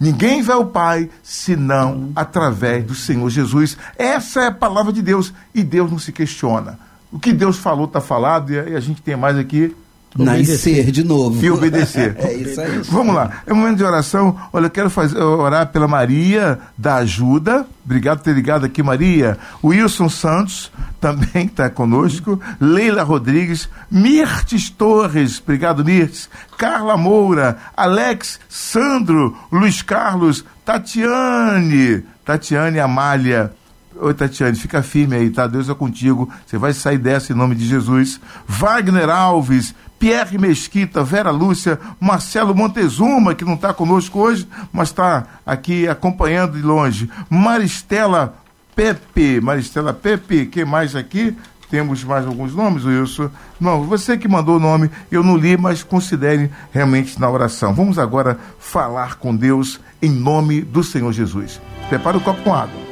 Ninguém 0.00 0.40
vai 0.40 0.56
ao 0.56 0.64
Pai 0.64 1.10
senão 1.22 2.10
através 2.16 2.82
do 2.84 2.94
Senhor 2.94 3.28
Jesus. 3.28 3.76
Essa 3.98 4.40
é 4.40 4.46
a 4.46 4.52
palavra 4.52 4.94
de 4.94 5.02
Deus. 5.02 5.30
E 5.54 5.62
Deus 5.62 5.90
não 5.90 5.98
se 5.98 6.10
questiona. 6.10 6.78
O 7.12 7.18
que 7.18 7.34
Deus 7.34 7.58
falou 7.58 7.84
está 7.84 8.00
falado 8.00 8.50
e 8.50 8.58
a 8.58 8.80
gente 8.80 9.02
tem 9.02 9.14
mais 9.14 9.36
aqui 9.36 9.76
Nascer 10.18 10.90
de 10.90 11.04
novo. 11.04 11.44
e 11.44 11.50
obedecer. 11.50 12.16
É 12.20 12.32
isso 12.32 12.60
aí. 12.60 12.80
Vamos 12.90 13.14
lá, 13.14 13.42
é 13.46 13.52
um 13.52 13.56
momento 13.56 13.78
de 13.78 13.84
oração. 13.84 14.36
Olha, 14.52 14.66
eu 14.66 14.70
quero 14.70 14.90
fazer, 14.90 15.18
orar 15.18 15.68
pela 15.68 15.86
Maria 15.86 16.58
da 16.76 16.96
Ajuda. 16.96 17.66
Obrigado 17.84 18.18
por 18.18 18.24
ter 18.24 18.34
ligado 18.34 18.64
aqui, 18.66 18.82
Maria. 18.82 19.38
Wilson 19.64 20.08
Santos 20.08 20.70
também 21.00 21.46
está 21.46 21.70
conosco. 21.70 22.40
Leila 22.60 23.02
Rodrigues. 23.02 23.68
Mirtes 23.90 24.70
Torres. 24.70 25.40
Obrigado, 25.40 25.84
Mirtes. 25.84 26.28
Carla 26.58 26.96
Moura. 26.96 27.58
Alex 27.76 28.38
Sandro. 28.48 29.36
Luiz 29.50 29.82
Carlos. 29.82 30.44
Tatiane. 30.64 32.04
Tatiane 32.24 32.78
Amália. 32.78 33.52
Oi, 33.96 34.14
Tatiane, 34.14 34.56
fica 34.56 34.82
firme 34.82 35.16
aí, 35.16 35.30
tá? 35.30 35.46
Deus 35.46 35.68
é 35.68 35.74
contigo. 35.74 36.30
Você 36.46 36.56
vai 36.56 36.72
sair 36.72 36.96
dessa 36.96 37.32
em 37.32 37.36
nome 37.36 37.54
de 37.54 37.66
Jesus. 37.66 38.20
Wagner 38.46 39.10
Alves, 39.10 39.74
Pierre 40.00 40.38
Mesquita, 40.38 41.04
Vera 41.04 41.30
Lúcia, 41.30 41.78
Marcelo 42.00 42.54
Montezuma, 42.54 43.34
que 43.34 43.44
não 43.44 43.54
está 43.54 43.74
conosco 43.74 44.18
hoje, 44.18 44.48
mas 44.72 44.88
está 44.88 45.26
aqui 45.44 45.86
acompanhando 45.86 46.56
de 46.56 46.62
longe. 46.62 47.10
Maristela 47.28 48.34
Pepe, 48.74 49.42
Maristela 49.42 49.92
Pepe, 49.92 50.46
quem 50.46 50.64
mais 50.64 50.96
aqui? 50.96 51.36
Temos 51.70 52.02
mais 52.02 52.26
alguns 52.26 52.54
nomes, 52.54 52.84
Wilson? 52.84 53.30
Não, 53.60 53.84
você 53.84 54.16
que 54.16 54.26
mandou 54.26 54.56
o 54.56 54.60
nome, 54.60 54.90
eu 55.10 55.22
não 55.22 55.36
li, 55.36 55.56
mas 55.56 55.82
considere 55.82 56.50
realmente 56.72 57.20
na 57.20 57.30
oração. 57.30 57.74
Vamos 57.74 57.98
agora 57.98 58.38
falar 58.58 59.16
com 59.16 59.36
Deus 59.36 59.78
em 60.00 60.10
nome 60.10 60.62
do 60.62 60.82
Senhor 60.82 61.12
Jesus. 61.12 61.60
Prepara 61.90 62.16
o 62.16 62.20
copo 62.22 62.42
com 62.42 62.54
água. 62.54 62.89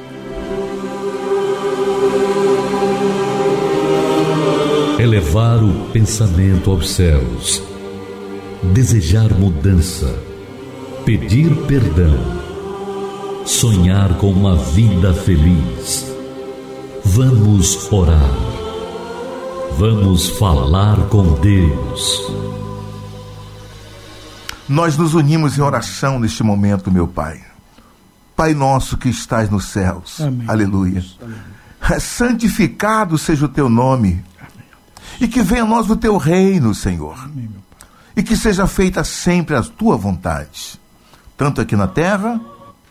Elevar 4.98 5.62
o 5.62 5.90
pensamento 5.92 6.72
aos 6.72 6.90
céus, 6.90 7.62
desejar 8.74 9.32
mudança, 9.32 10.12
pedir 11.04 11.54
perdão, 11.66 12.18
sonhar 13.46 14.14
com 14.18 14.32
uma 14.32 14.56
vida 14.56 15.14
feliz. 15.14 16.04
Vamos 17.04 17.92
orar. 17.92 18.34
Vamos 19.78 20.30
falar 20.30 20.96
com 21.08 21.34
Deus. 21.34 22.32
Nós 24.68 24.96
nos 24.96 25.14
unimos 25.14 25.56
em 25.56 25.62
oração 25.62 26.18
neste 26.18 26.42
momento, 26.42 26.90
meu 26.90 27.06
Pai. 27.06 27.40
Pai 28.34 28.52
nosso 28.52 28.98
que 28.98 29.08
estás 29.08 29.48
nos 29.48 29.66
céus. 29.66 30.20
Amém. 30.20 30.44
Aleluia. 30.48 31.04
Santificado 32.00 33.16
seja 33.16 33.46
o 33.46 33.48
teu 33.48 33.68
nome. 33.68 34.24
E 35.20 35.26
que 35.26 35.42
venha 35.42 35.62
a 35.62 35.66
nós 35.66 35.88
o 35.90 35.96
teu 35.96 36.16
reino, 36.16 36.74
Senhor. 36.74 37.28
E 38.16 38.22
que 38.22 38.36
seja 38.36 38.66
feita 38.66 39.02
sempre 39.04 39.54
a 39.54 39.62
tua 39.62 39.96
vontade, 39.96 40.80
tanto 41.36 41.60
aqui 41.60 41.76
na 41.76 41.86
terra 41.86 42.40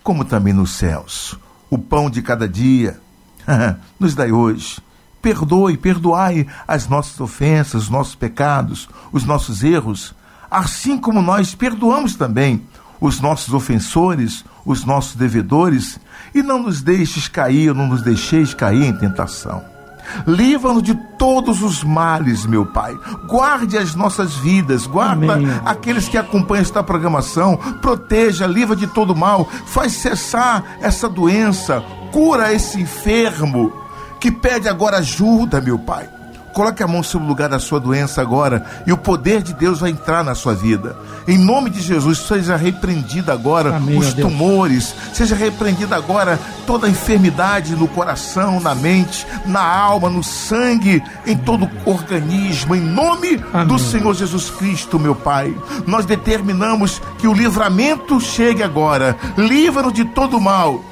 como 0.03 0.23
também 0.23 0.53
nos 0.53 0.71
céus. 0.71 1.38
O 1.69 1.78
pão 1.78 2.09
de 2.09 2.21
cada 2.21 2.47
dia 2.47 2.99
nos 3.99 4.15
dai 4.15 4.32
hoje. 4.32 4.80
Perdoe, 5.21 5.78
perdoai 5.78 6.47
as 6.67 6.88
nossas 6.88 7.19
ofensas, 7.19 7.84
os 7.84 7.89
nossos 7.89 8.15
pecados, 8.15 8.88
os 9.11 9.25
nossos 9.25 9.63
erros, 9.63 10.13
assim 10.49 10.97
como 10.97 11.21
nós 11.21 11.55
perdoamos 11.55 12.15
também 12.15 12.63
os 12.99 13.19
nossos 13.19 13.53
ofensores, 13.53 14.43
os 14.65 14.84
nossos 14.86 15.15
devedores, 15.15 15.99
e 16.34 16.41
não 16.41 16.63
nos 16.63 16.82
deixes 16.82 17.28
cair, 17.28 17.73
não 17.73 17.88
nos 17.88 18.01
deixeis 18.01 18.53
cair 18.53 18.86
em 18.86 18.97
tentação. 18.97 19.76
Livra-nos 20.25 20.83
de 20.83 20.95
todos 20.95 21.61
os 21.61 21.83
males, 21.83 22.45
meu 22.45 22.65
Pai. 22.65 22.97
Guarde 23.27 23.77
as 23.77 23.95
nossas 23.95 24.35
vidas, 24.35 24.85
guarda 24.85 25.33
Amém. 25.33 25.47
aqueles 25.65 26.07
que 26.07 26.17
acompanham 26.17 26.61
esta 26.61 26.83
programação. 26.83 27.57
Proteja, 27.81 28.45
livra 28.45 28.75
de 28.75 28.87
todo 28.87 29.15
mal. 29.15 29.47
Faz 29.65 29.93
cessar 29.93 30.63
essa 30.81 31.07
doença. 31.09 31.83
Cura 32.11 32.53
esse 32.53 32.79
enfermo 32.79 33.71
que 34.19 34.31
pede 34.31 34.67
agora 34.67 34.97
ajuda, 34.97 35.61
meu 35.61 35.77
Pai. 35.77 36.16
Coloque 36.57 36.81
a 36.81 36.87
mão 36.87 37.03
sobre 37.03 37.27
o 37.27 37.29
lugar 37.29 37.49
da 37.49 37.59
sua 37.59 37.79
doença 37.79 38.19
agora 38.19 38.65
e 38.87 38.91
o 38.91 38.97
poder 38.97 39.43
de 39.43 39.53
Deus 39.53 39.79
vai 39.79 39.91
entrar 39.91 40.23
na 40.23 40.33
sua 40.33 40.55
vida. 40.55 40.97
Em 41.27 41.37
nome 41.37 41.69
de 41.69 41.79
Jesus, 41.79 42.17
seja 42.17 42.55
repreendida 42.55 43.31
agora 43.31 43.75
Amém, 43.75 43.99
os 43.99 44.11
tumores, 44.15 44.95
seja 45.13 45.35
repreendida 45.35 45.95
agora 45.95 46.39
toda 46.65 46.87
a 46.87 46.89
enfermidade 46.89 47.75
no 47.75 47.87
coração, 47.87 48.59
na 48.59 48.73
mente, 48.73 49.27
na 49.45 49.61
alma, 49.61 50.09
no 50.09 50.23
sangue, 50.23 51.03
em 51.27 51.37
todo 51.37 51.69
o 51.85 51.91
organismo. 51.91 52.75
Em 52.75 52.81
nome 52.81 53.39
Amém. 53.53 53.67
do 53.67 53.77
Senhor 53.77 54.15
Jesus 54.15 54.49
Cristo, 54.49 54.97
meu 54.97 55.13
Pai, 55.13 55.55
nós 55.85 56.07
determinamos 56.07 56.99
que 57.19 57.27
o 57.27 57.35
livramento 57.35 58.19
chegue 58.19 58.63
agora. 58.63 59.15
Livra-nos 59.37 59.93
de 59.93 60.05
todo 60.05 60.41
mal. 60.41 60.83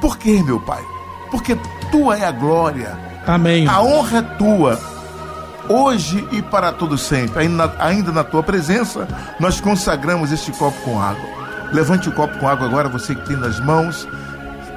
Por 0.00 0.16
quê, 0.16 0.42
meu 0.42 0.58
Pai? 0.58 0.82
Porque 1.30 1.54
tua 1.90 2.16
é 2.16 2.24
a 2.24 2.32
glória. 2.32 3.12
Amém. 3.26 3.68
A 3.68 3.82
honra 3.82 4.18
é 4.18 4.22
tua, 4.22 4.91
hoje 5.72 6.26
e 6.30 6.42
para 6.42 6.72
todo 6.72 6.98
sempre. 6.98 7.42
Ainda 7.42 7.66
na, 7.66 7.84
ainda 7.84 8.12
na 8.12 8.22
tua 8.22 8.42
presença, 8.42 9.08
nós 9.40 9.60
consagramos 9.60 10.30
este 10.30 10.52
copo 10.52 10.78
com 10.82 11.00
água. 11.00 11.24
Levante 11.72 12.08
o 12.08 12.12
copo 12.12 12.38
com 12.38 12.48
água 12.48 12.66
agora, 12.66 12.88
você 12.88 13.14
que 13.14 13.26
tem 13.26 13.36
nas 13.36 13.58
mãos. 13.58 14.06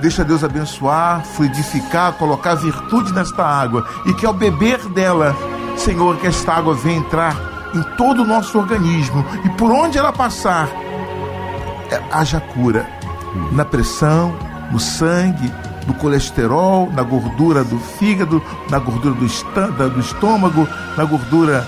Deixa 0.02 0.24
Deus 0.24 0.44
abençoar, 0.44 1.26
fluidificar, 1.26 2.14
colocar 2.14 2.56
virtude 2.56 3.14
nesta 3.14 3.44
água. 3.46 3.86
E 4.06 4.14
que 4.14 4.26
ao 4.26 4.34
beber 4.34 4.80
dela, 4.90 5.36
Senhor, 5.78 6.18
que 6.18 6.28
esta 6.28 6.54
água 6.54 6.74
venha 6.74 7.00
entrar 7.00 7.36
em 7.74 7.84
todo 7.98 8.24
o 8.24 8.26
nosso 8.26 8.58
organismo. 8.58 9.26
E 9.44 9.50
por 9.50 9.72
onde 9.72 9.98
ela 9.98 10.14
passar, 10.14 10.70
é, 11.92 12.02
haja 12.12 12.40
cura. 12.40 12.86
Na 13.52 13.66
pressão, 13.66 14.34
no 14.72 14.80
sangue, 14.80 15.52
no 15.86 15.94
colesterol, 15.94 16.92
na 16.92 17.04
gordura 17.04 17.64
do 17.64 17.80
fígado, 17.80 18.42
na 18.70 18.80
gordura 18.80 19.16
do, 19.16 19.26
estômago, 20.00 20.68
na 20.98 21.06
gordura 21.06 21.66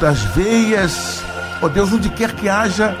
das 0.00 0.20
veias. 0.22 1.22
Ó 1.62 1.68
Deus, 1.68 1.92
onde 1.92 2.08
quer 2.08 2.32
que 2.32 2.48
haja 2.48 2.96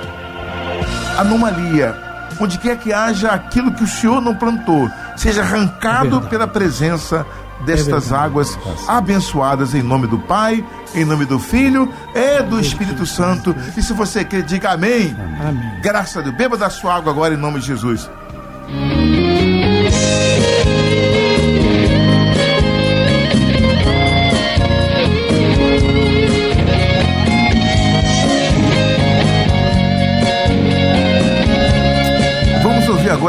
anomalia, 1.18 1.96
onde 2.40 2.58
quer 2.58 2.76
que 2.78 2.92
haja 2.92 3.30
aquilo 3.30 3.72
que 3.72 3.84
o 3.84 3.88
Senhor 3.88 4.20
não 4.20 4.34
plantou, 4.34 4.90
seja 5.16 5.42
arrancado 5.42 6.10
verdade. 6.10 6.28
pela 6.28 6.46
presença 6.46 7.26
destas 7.64 8.08
verdade. 8.08 8.24
águas 8.24 8.58
abençoadas 8.88 9.74
em 9.74 9.82
nome 9.82 10.06
do 10.06 10.18
Pai, 10.18 10.64
em 10.94 11.04
nome 11.04 11.24
do 11.24 11.38
Filho 11.38 11.92
e 12.14 12.42
do 12.42 12.58
Espírito 12.58 13.06
Santo. 13.06 13.54
E 13.76 13.82
se 13.82 13.92
você 13.92 14.24
quer, 14.24 14.42
diga 14.42 14.72
amém. 14.72 15.14
Amém. 15.40 15.80
Graças 15.82 16.16
a 16.16 16.20
Deus. 16.22 16.34
Beba 16.34 16.56
da 16.56 16.70
sua 16.70 16.96
água 16.96 17.12
agora 17.12 17.34
em 17.34 17.38
nome 17.38 17.60
de 17.60 17.66
Jesus. 17.66 18.08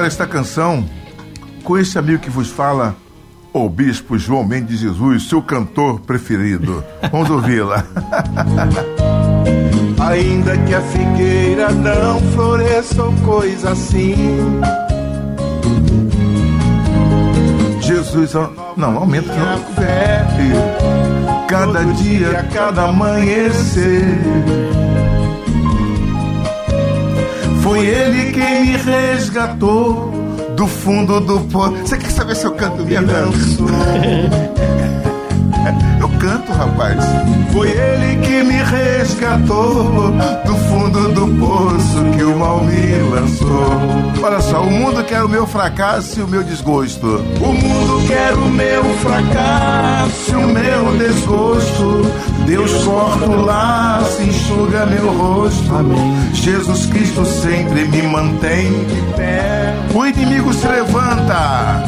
Agora 0.02 0.08
esta 0.08 0.26
canção 0.26 0.84
com 1.64 1.78
esse 1.78 1.98
amigo 2.00 2.20
que 2.20 2.30
vos 2.30 2.50
fala, 2.50 2.96
o 3.54 3.70
Bispo 3.70 4.18
João 4.18 4.44
Mendes 4.44 4.80
Jesus, 4.80 5.30
seu 5.30 5.44
cantor 5.44 6.00
preferido. 6.00 6.84
Vamos 7.12 7.30
ouvi-la. 7.30 7.86
Ainda 10.02 10.58
que 10.58 10.74
a 10.74 10.82
figueira 10.82 11.72
não 11.72 12.20
floresça 12.32 13.04
ou 13.04 13.14
coisa 13.18 13.72
assim. 13.72 14.16
Jesus, 17.82 18.34
não, 18.76 18.98
aumenta 18.98 19.32
minha 19.32 19.58
fé. 19.76 20.26
Cada 21.48 21.84
dia, 21.84 22.48
cada 22.52 22.86
amanhecer. 22.86 24.18
Foi 27.72 27.88
ele 27.88 28.34
quem 28.34 28.66
me 28.66 28.76
resgatou 28.76 30.12
do 30.58 30.68
fundo 30.68 31.22
do 31.22 31.40
poço. 31.40 31.78
Você 31.78 31.98
quer 31.98 32.12
saber 32.12 32.36
se 32.36 32.46
eu 32.46 32.52
canto 32.52 32.84
mesmo? 32.84 33.08
Canto, 36.22 36.52
rapaz. 36.52 37.04
Foi 37.52 37.68
ele 37.68 38.22
que 38.22 38.44
me 38.44 38.62
resgatou 38.62 40.12
do 40.46 40.56
fundo 40.70 41.12
do 41.14 41.28
poço 41.40 42.06
que 42.16 42.24
o 42.24 42.38
mal 42.38 42.64
me 42.64 43.10
lançou. 43.10 43.72
Olha 44.22 44.40
só, 44.40 44.62
o 44.62 44.70
mundo 44.70 45.04
quer 45.04 45.24
o 45.24 45.28
meu 45.28 45.48
fracasso 45.48 46.20
e 46.20 46.24
o 46.24 46.28
meu 46.28 46.44
desgosto. 46.44 47.08
O 47.08 47.54
mundo 47.54 48.08
quer 48.08 48.36
o 48.36 48.46
meu 48.50 48.84
fracasso 49.00 50.30
e 50.30 50.36
o 50.36 50.48
meu 50.48 50.98
desgosto. 51.00 52.12
Deus 52.46 52.72
corta 52.84 53.26
o 53.26 53.44
laço, 53.44 54.22
enxuga 54.22 54.86
meu 54.86 55.12
rosto. 55.12 55.76
Amém. 55.76 56.16
Jesus 56.36 56.86
Cristo 56.86 57.26
sempre 57.26 57.86
me 57.86 58.04
mantém 58.04 58.72
de 58.86 59.02
pé. 59.16 59.74
O 59.92 60.06
inimigo 60.06 60.54
se 60.54 60.68
levanta 60.68 61.84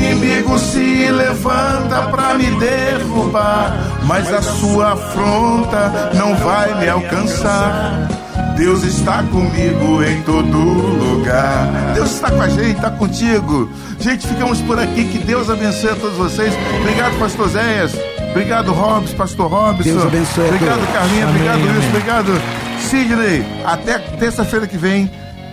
inimigo 0.00 0.58
se 0.58 1.10
levanta 1.10 2.08
para 2.10 2.34
me 2.34 2.46
derrubar, 2.58 3.76
mas 4.04 4.32
a 4.32 4.40
sua 4.40 4.92
afronta 4.92 6.10
não 6.14 6.34
vai 6.36 6.74
me 6.80 6.88
alcançar. 6.88 8.08
Deus 8.56 8.82
está 8.82 9.22
comigo 9.22 10.02
em 10.02 10.22
todo 10.22 10.58
lugar. 10.58 11.66
Deus 11.94 12.10
está 12.10 12.30
com 12.30 12.42
a 12.42 12.48
gente, 12.48 12.76
está 12.76 12.90
contigo. 12.90 13.70
Gente, 13.98 14.26
ficamos 14.26 14.60
por 14.62 14.78
aqui. 14.78 15.04
Que 15.04 15.18
Deus 15.18 15.48
abençoe 15.48 15.90
a 15.90 15.96
todos 15.96 16.16
vocês. 16.16 16.52
Obrigado, 16.80 17.18
Pastor 17.18 17.48
Zéias. 17.48 17.92
Obrigado, 18.30 18.72
Robson, 18.72 19.16
Pastor 19.16 19.50
Robson. 19.50 19.82
Deus 19.82 20.02
abençoe 20.04 20.48
Obrigado, 20.48 20.92
Carlinha. 20.92 21.28
Obrigado, 21.28 21.60
Luiz. 21.60 21.86
Obrigado, 21.86 22.42
Sidney. 22.88 23.44
Até 23.64 23.98
terça-feira 23.98 24.66
que 24.66 24.76
vem 24.76 25.10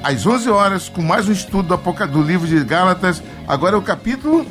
às 0.08 0.26
11 0.26 0.50
horas, 0.50 0.88
com 0.88 1.02
mais 1.02 1.28
um 1.28 1.34
estudo 1.34 1.76
do, 1.76 2.22
livro 2.22 2.48
de 2.48 2.64
Gálatas. 2.64 3.22
Agora 3.46 3.76
é 3.76 3.78
o 3.78 3.82
capítulo 3.82 4.46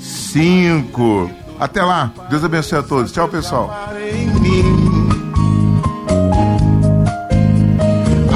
5. 0.00 1.30
Até 1.60 1.80
lá. 1.80 2.10
Deus 2.28 2.42
abençoe 2.42 2.78
a 2.80 2.82
todos. 2.82 3.12
Tchau, 3.12 3.28
pessoal. 3.28 3.72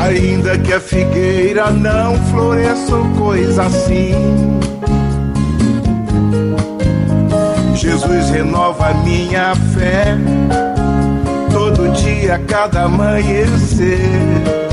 Ainda 0.00 0.58
que 0.58 0.72
a 0.72 0.80
figueira 0.80 1.72
não 1.72 2.16
floresça 2.30 2.96
coisa 3.18 3.64
assim. 3.64 4.14
Jesus 7.74 8.30
renova 8.30 8.94
minha 9.02 9.56
fé 9.74 10.16
todo 11.50 11.90
dia, 11.94 12.38
cada 12.46 12.84
amanhecer. 12.84 14.69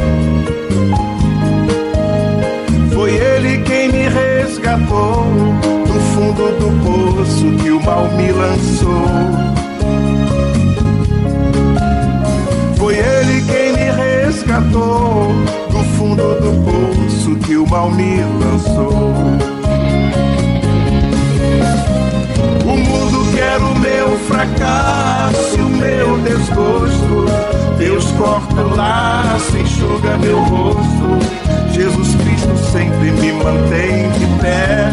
Do 4.88 6.00
fundo 6.14 6.46
do 6.60 6.70
poço 6.84 7.52
que 7.62 7.72
o 7.72 7.84
mal 7.84 8.08
me 8.12 8.32
lançou. 8.32 9.04
Foi 12.78 12.96
ele 12.96 13.42
quem 13.42 13.74
me 13.74 13.92
resgatou 13.92 15.34
do 15.70 15.84
fundo 15.98 16.24
do 16.42 16.52
poço 16.64 17.36
que 17.46 17.58
o 17.58 17.68
mal 17.68 17.92
me 17.92 18.22
lançou. 18.22 19.14
O 22.66 22.78
mundo 22.78 23.36
quer 23.36 23.58
o 23.58 23.76
meu 23.80 24.18
fracasso 24.20 25.58
o 25.60 25.70
meu 25.70 26.18
desgosto. 26.20 27.26
Deus 27.78 28.12
corta 28.14 28.62
o 28.62 28.76
laço, 28.76 29.58
enxuga 29.58 30.18
meu 30.18 30.40
rosto. 30.40 31.20
Jesus 31.74 32.16
Cristo 32.16 32.27
Sempre 32.56 33.12
me 33.12 33.34
mantém 33.34 34.10
de 34.12 34.26
pé. 34.42 34.90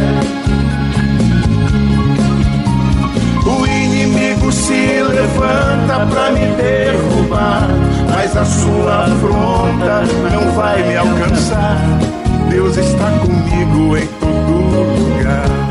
O 3.46 3.66
inimigo 3.66 4.50
se 4.50 5.02
levanta 5.02 6.06
para 6.06 6.30
me 6.32 6.46
derrubar, 6.56 7.68
mas 8.10 8.36
a 8.36 8.44
sua 8.44 9.04
afronta 9.04 10.02
não 10.32 10.52
vai 10.52 10.82
me 10.82 10.96
alcançar. 10.96 11.78
Deus 12.50 12.76
está 12.76 13.10
comigo 13.20 13.96
em 13.96 14.06
todo 14.20 15.04
lugar. 15.08 15.64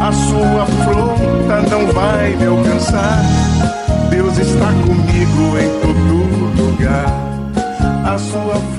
A 0.00 0.12
sua 0.12 0.62
afronta 0.62 1.62
não 1.70 1.86
vai 1.92 2.36
me 2.36 2.46
alcançar. 2.46 3.22
Deus 4.10 4.38
está 4.38 4.66
comigo 4.66 5.58
em 5.58 5.68
todo 5.80 6.62
lugar. 6.62 7.06
A 8.04 8.18
sua 8.18 8.54
afronta 8.54 8.77